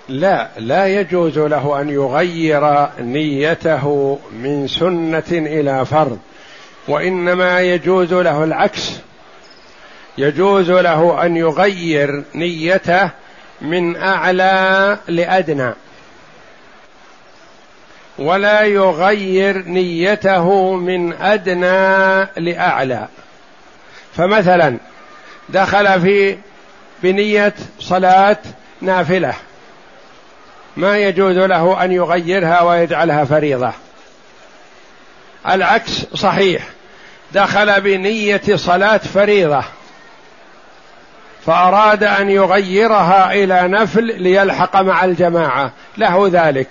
[0.10, 6.20] لا لا يجوز له أن يغير نيته من سنة إلى فرض
[6.88, 8.92] وإنما يجوز له العكس.
[10.18, 13.12] يجوز له أن يغير نيته
[13.62, 15.74] من أعلى لأدنى.
[18.20, 23.07] ولا يغير نيته من أدنى لأعلى.
[24.17, 24.78] فمثلا
[25.49, 26.38] دخل في
[27.03, 28.38] بنية صلاة
[28.82, 29.34] نافلة.
[30.78, 33.72] ما يجوز له أن يغيرها ويجعلها فريضة.
[35.49, 36.63] العكس صحيح.
[37.32, 39.63] دخل بنية صلاة فريضة.
[41.45, 45.72] فأراد أن يغيرها إلى نفل ليلحق مع الجماعة.
[45.97, 46.70] له ذلك.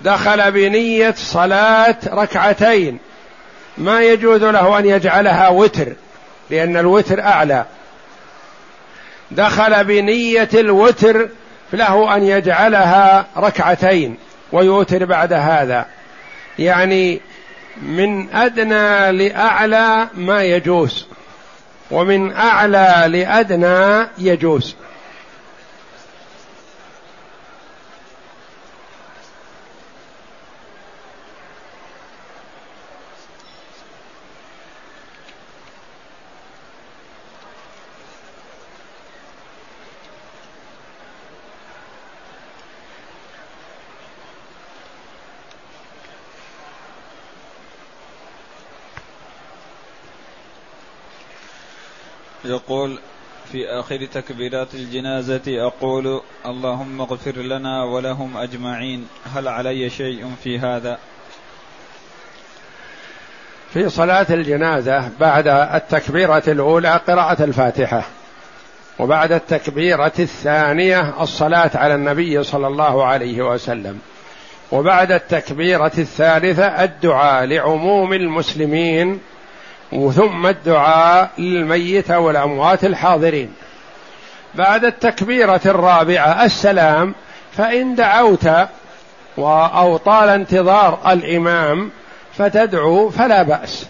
[0.00, 2.98] دخل بنية صلاة ركعتين.
[3.78, 5.92] ما يجوز له أن يجعلها وتر
[6.50, 7.64] لأن الوتر أعلى.
[9.30, 11.28] دخل بنية الوتر
[11.72, 14.16] له أن يجعلها ركعتين
[14.52, 15.86] ويوتر بعد هذا.
[16.58, 17.20] يعني
[17.82, 21.06] من أدنى لأعلى ما يجوز
[21.90, 24.76] ومن أعلى لأدنى يجوز.
[52.68, 52.98] يقول
[53.52, 59.06] في آخر تكبيرات الجنازة أقول اللهم اغفر لنا ولهم أجمعين.
[59.34, 60.98] هل علي شيء في هذا؟
[63.72, 68.02] في صلاة الجنازة بعد التكبيرة الأولى قراءة الفاتحة
[68.98, 73.98] وبعد التكبيرة الثانية الصلاة على النبي صلى الله عليه وسلم
[74.72, 79.20] وبعد التكبيرة الثالثة الدعاء لعموم المسلمين
[79.90, 83.54] ثم الدعاء للميت والأموات الحاضرين.
[84.54, 87.14] بعد التكبيرة الرابعة السلام
[87.56, 88.48] فإن دعوت
[89.38, 91.90] أو طال انتظار الإمام
[92.38, 93.86] فتدعو فلا بأس.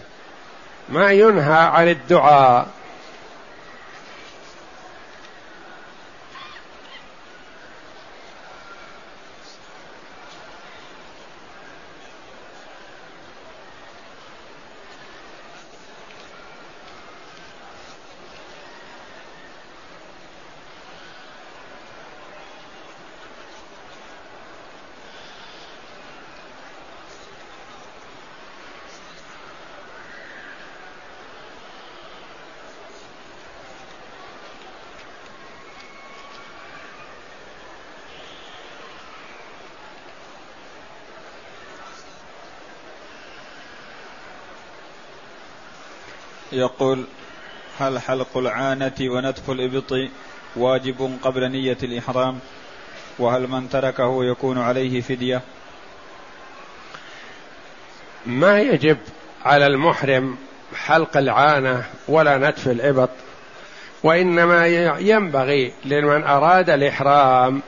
[0.89, 2.65] ما ينهى عن الدعاء.
[46.51, 47.05] يقول
[47.79, 49.93] هل حلق العانة ونتف الإبط
[50.55, 52.39] واجب قبل نية الإحرام؟
[53.19, 55.41] وهل من تركه يكون عليه فدية؟
[58.25, 58.97] ما يجب
[59.45, 60.37] على المحرم
[60.75, 63.09] حلق العانة ولا نتف الإبط
[64.03, 64.67] وإنما
[64.99, 67.61] ينبغي لمن أراد الإحرام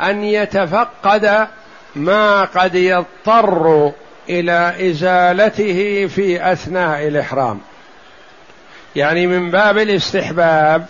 [0.00, 1.48] أن يتفقد
[1.96, 3.92] ما قد يضطر
[4.28, 7.60] إلى إزالته في أثناء الإحرام.
[8.96, 10.86] يعني من باب الاستحباب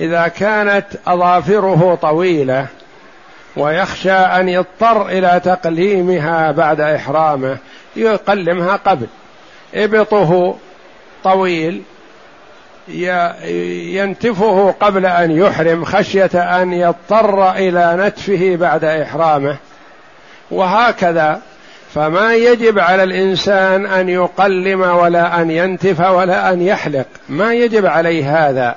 [0.00, 2.66] إذا كانت أظافره طويلة
[3.56, 7.58] ويخشى أن يضطر إلى تقليمها بعد إحرامه
[7.96, 9.06] يقلمها قبل.
[9.74, 10.56] إبطه
[11.24, 11.82] طويل
[13.94, 19.56] ينتفه قبل أن يحرم خشية أن يضطر إلى نتفه بعد إحرامه.
[20.50, 21.42] وهكذا
[21.94, 27.06] فما يجب على الإنسان أن يقلم ولا أن ينتف ولا أن يحلق.
[27.28, 28.76] ما يجب عليه هذا.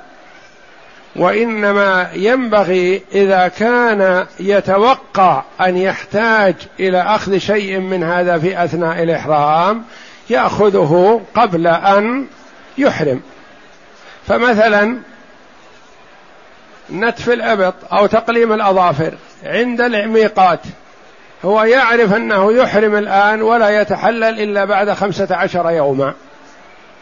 [1.16, 9.84] وإنما ينبغي إذا كان يتوقع أن يحتاج إلى أخذ شيء من هذا في أثناء الإحرام
[10.30, 12.26] يأخذه قبل أن
[12.78, 13.20] يحرم.
[14.26, 14.98] فمثلا
[16.92, 19.14] نتف الأبط أو تقليم الأظافر.
[19.44, 20.60] عند الميقات
[21.44, 26.14] هو يعرف أنه يحرم الآن ولا يتحلل إلا بعد خمسة عشر يوما.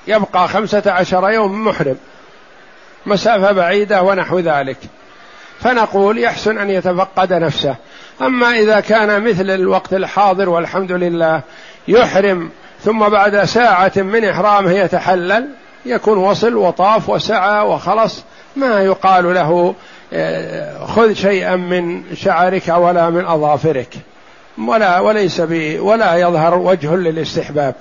[0.06, 1.96] يبقى خمسة عشر يوم محرم.
[3.06, 4.76] مسافة بعيدة ونحو ذلك.
[5.60, 7.74] فنقول يحسن أن يتفقد نفسه.
[8.22, 11.40] أما إذا كان مثل الوقت الحاضر والحمد لله
[11.88, 12.50] يحرم
[12.84, 15.48] ثم بعد ساعة من إحرامه يتحلل
[15.86, 18.24] يكون وصل وطاف وسعى وخلص.
[18.56, 19.74] ما يقال له
[20.12, 23.94] آه، خذ شيئا من شعرك ولا من أظافرك.
[24.58, 25.40] ولا وليس
[25.80, 27.74] ولا يظهر وجه للاستحباب.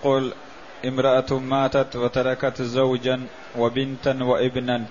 [0.00, 0.32] يقول
[0.84, 3.26] امرأة ماتت وتركت زوجا
[3.58, 4.84] وبنتا وابنا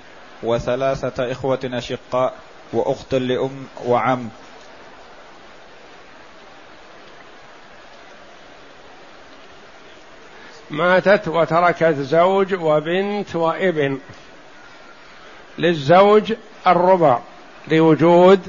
[0.44, 2.34] وثلاثة إخوة أشقاء
[2.74, 4.30] وأخت لأم وعم.
[10.72, 14.00] ماتت وتركت زوج وبنت وابن
[15.58, 16.34] للزوج
[16.68, 17.20] الربع
[17.68, 18.40] لوجود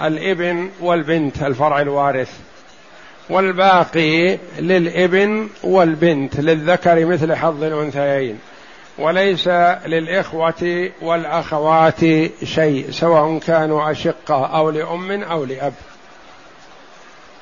[0.00, 2.40] الابن والبنت الفرع الوارث.
[3.30, 8.38] والباقي للإبن والبنت للذكر مثل حظ الأنثيين
[8.98, 9.48] وليس
[9.86, 12.00] للإخوة والأخوات
[12.44, 15.72] شيء سواء كانوا أشقة أو لأم أو لأب.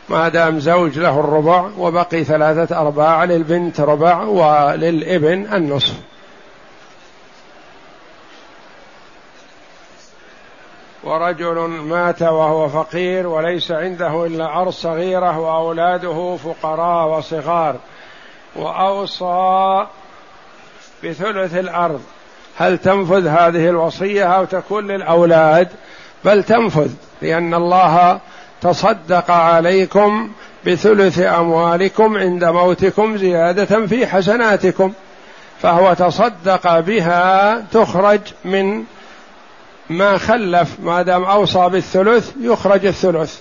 [0.09, 5.95] ما دام زوج له الربع وبقي ثلاثة أرباع للبنت ربع وللإبن النصف.
[11.13, 17.77] ورجل مات وهو فقير وليس عنده إلا ارض صغيرة وأولاده فقراء وصغار.
[18.57, 19.87] وأوصى
[21.05, 22.01] بثلث الأرض.
[22.57, 25.69] هل تنفذ هذه الوصية أو تكون للأولاد؟
[26.25, 26.91] بل تنفذ
[27.23, 28.21] لأن الله
[28.61, 30.31] تصدق عليكم
[30.67, 34.93] بثلث أموالكم عند موتكم زيادة في حسناتكم.
[35.63, 38.85] فهو تصدق بها تخرج من
[39.91, 43.41] ما خلف ما دام أوصى بالثلث يخرج الثلث.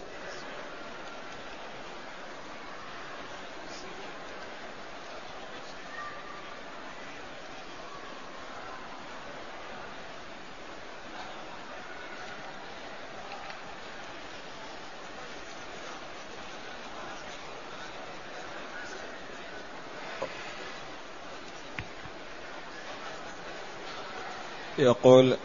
[24.78, 25.38] يقول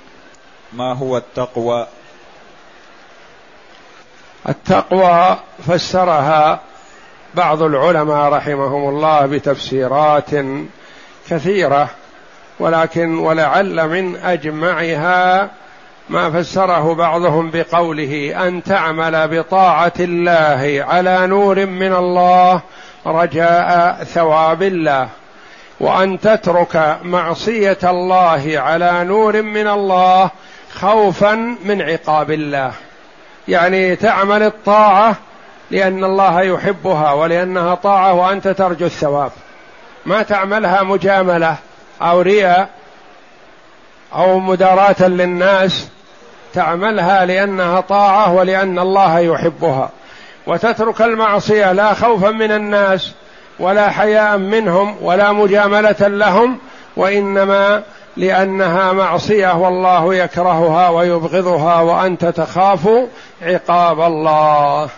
[0.73, 1.87] ما هو التقوى؟
[4.49, 5.37] التقوى
[5.67, 6.61] فسرها
[7.35, 10.31] بعض العلماء رحمهم الله بتفسيرات
[11.29, 11.89] كثيرة
[12.61, 15.51] ولكن ولعل من أجمعها
[16.09, 22.61] ما فسره بعضهم بقوله أن تعمل بطاعة الله على نور من الله
[23.07, 25.09] رجاء ثواب الله
[25.81, 30.31] وأن تترك معصية الله على نور من الله
[30.81, 32.73] خوفا من عقاب الله.
[33.49, 35.17] يعني تعمل الطاعة
[35.71, 39.31] لأن الله يحبها ولأنها طاعة وأنت ترجو الثواب.
[40.07, 41.57] ما تعملها مجاملة
[42.03, 42.69] أو رياء
[44.15, 45.89] أو مداراة للناس.
[46.55, 49.91] تعملها لأنها طاعة ولأن الله يحبها.
[50.47, 53.13] وتترك المعصية لا خوفا من الناس
[53.59, 56.59] ولا حياء منهم ولا مجاملة لهم
[56.97, 57.83] وإنما
[58.17, 62.89] لأنها معصية والله يكرهها ويبغضها وأنت تخاف
[63.43, 64.89] عقاب الله.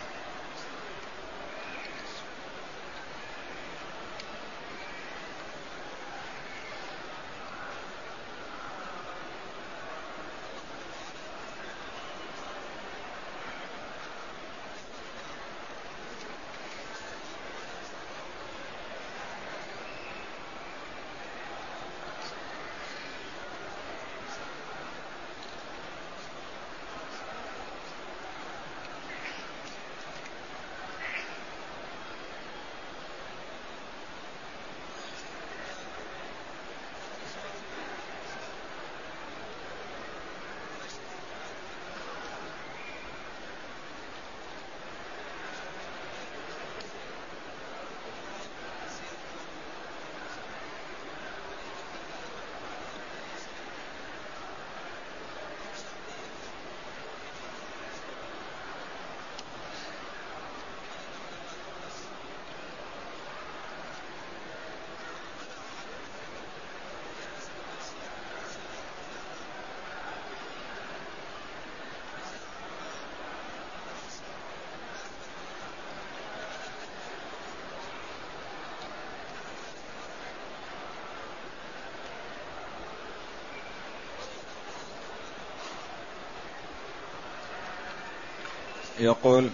[89.08, 89.48] يقول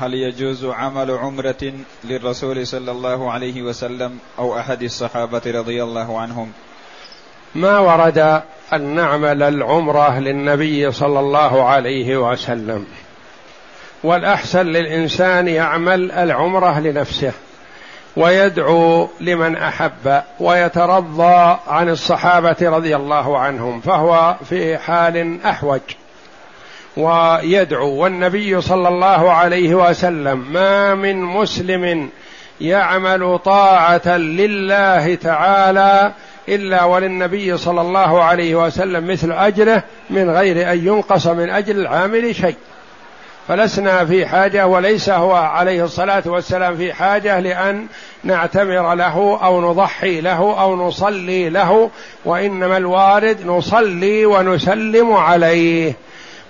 [0.00, 1.72] هل يجوز عمل عمرة
[2.04, 6.52] للرسول صلى الله عليه وسلم أو أحد الصحابة رضي الله عنهم؟
[7.54, 12.86] ما ورد أن نعمل العمرة للنبي صلى الله عليه وسلم.
[14.04, 17.32] والأحسن للإنسان يعمل العمرة لنفسه
[18.16, 25.80] ويدعو لمن أحب ويترضى عن الصحابة رضي الله عنهم فهو في حال أحوج.
[26.98, 32.08] ويدعو والنبي صلى الله عليه وسلم ما من مسلم
[32.60, 36.12] يعمل طاعة لله تعالى
[36.48, 42.34] إلا وللنبي صلى الله عليه وسلم مثل اجره من غير أن ينقص من اجر العامل
[42.34, 42.56] شيء.
[43.48, 47.86] فلسنا في حاجة وليس هو عليه الصلاة والسلام في حاجة لأن
[48.24, 51.90] نعتمر له أو نضحي له أو نصلي له
[52.24, 55.94] وإنما الوارد نصلي ونسلم عليه.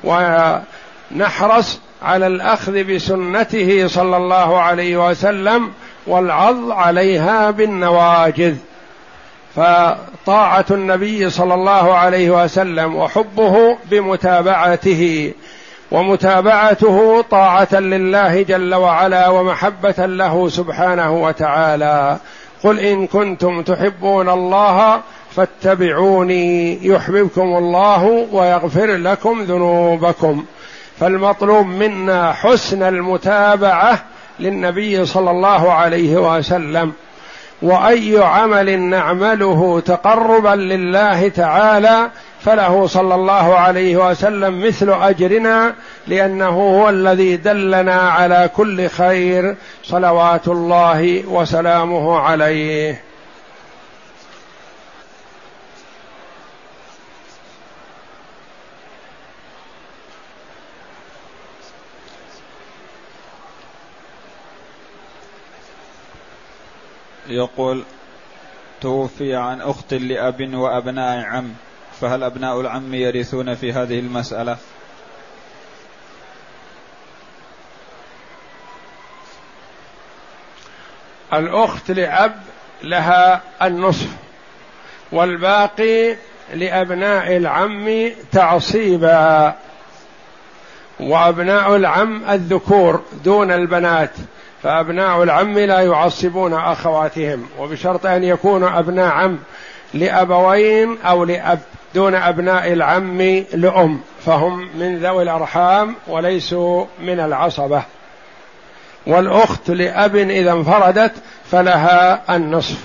[0.04, 5.70] ونحرص على الأخذ بسنته صلى الله عليه وسلم
[6.06, 8.56] والعض عليها بالنواجذ.
[9.56, 15.32] فطاعة النبي صلى الله عليه وسلم وحبه بمتابعته
[15.90, 22.16] ومتابعته طاعة لله جل وعلا ومحبة له سبحانه وتعالى.
[22.64, 25.00] قل إن كنتم تحبون الله
[25.38, 30.44] فاتبعوني يحببكم الله ويغفر لكم ذنوبكم.
[31.00, 34.04] فالمطلوب منا حسن المتابعة
[34.40, 36.92] للنبي صلى الله عليه وسلم.
[37.62, 42.10] وأي عمل نعمله تقربا لله تعالى
[42.40, 45.74] فله صلى الله عليه وسلم مثل أجرنا
[46.06, 53.07] لأنه هو الذي دلنا على كل خير صلوات الله وسلامه عليه.
[67.28, 67.84] يقول
[68.80, 71.54] توفي عن أخت لأب وأبناء عم
[72.00, 74.56] فهل أبناء العم يرثون في هذه المسألة؟
[81.32, 82.40] الأخت لأب
[82.82, 84.08] لها النصف
[85.12, 86.16] والباقي
[86.54, 89.54] لأبناء العم تعصيبا
[91.00, 94.10] وأبناء العم الذكور دون البنات.
[94.62, 99.38] فأبناء العم لا يعصبون أخواتهم وبشرط أن يكونوا أبناء عم
[99.94, 101.58] لأبوين أو لأب
[101.94, 103.22] دون أبناء العم
[103.54, 107.82] لأم فهم من ذوي الأرحام وليسوا من العصبة.
[109.06, 111.12] والأخت لأب إذا انفردت
[111.50, 112.84] فلها النصف.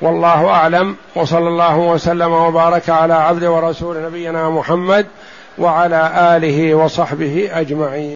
[0.00, 5.06] والله أعلم وصلى الله وسلم وبارك على عبد ورسول نبينا محمد
[5.58, 8.12] وعلى آله وصحبه أجمعين.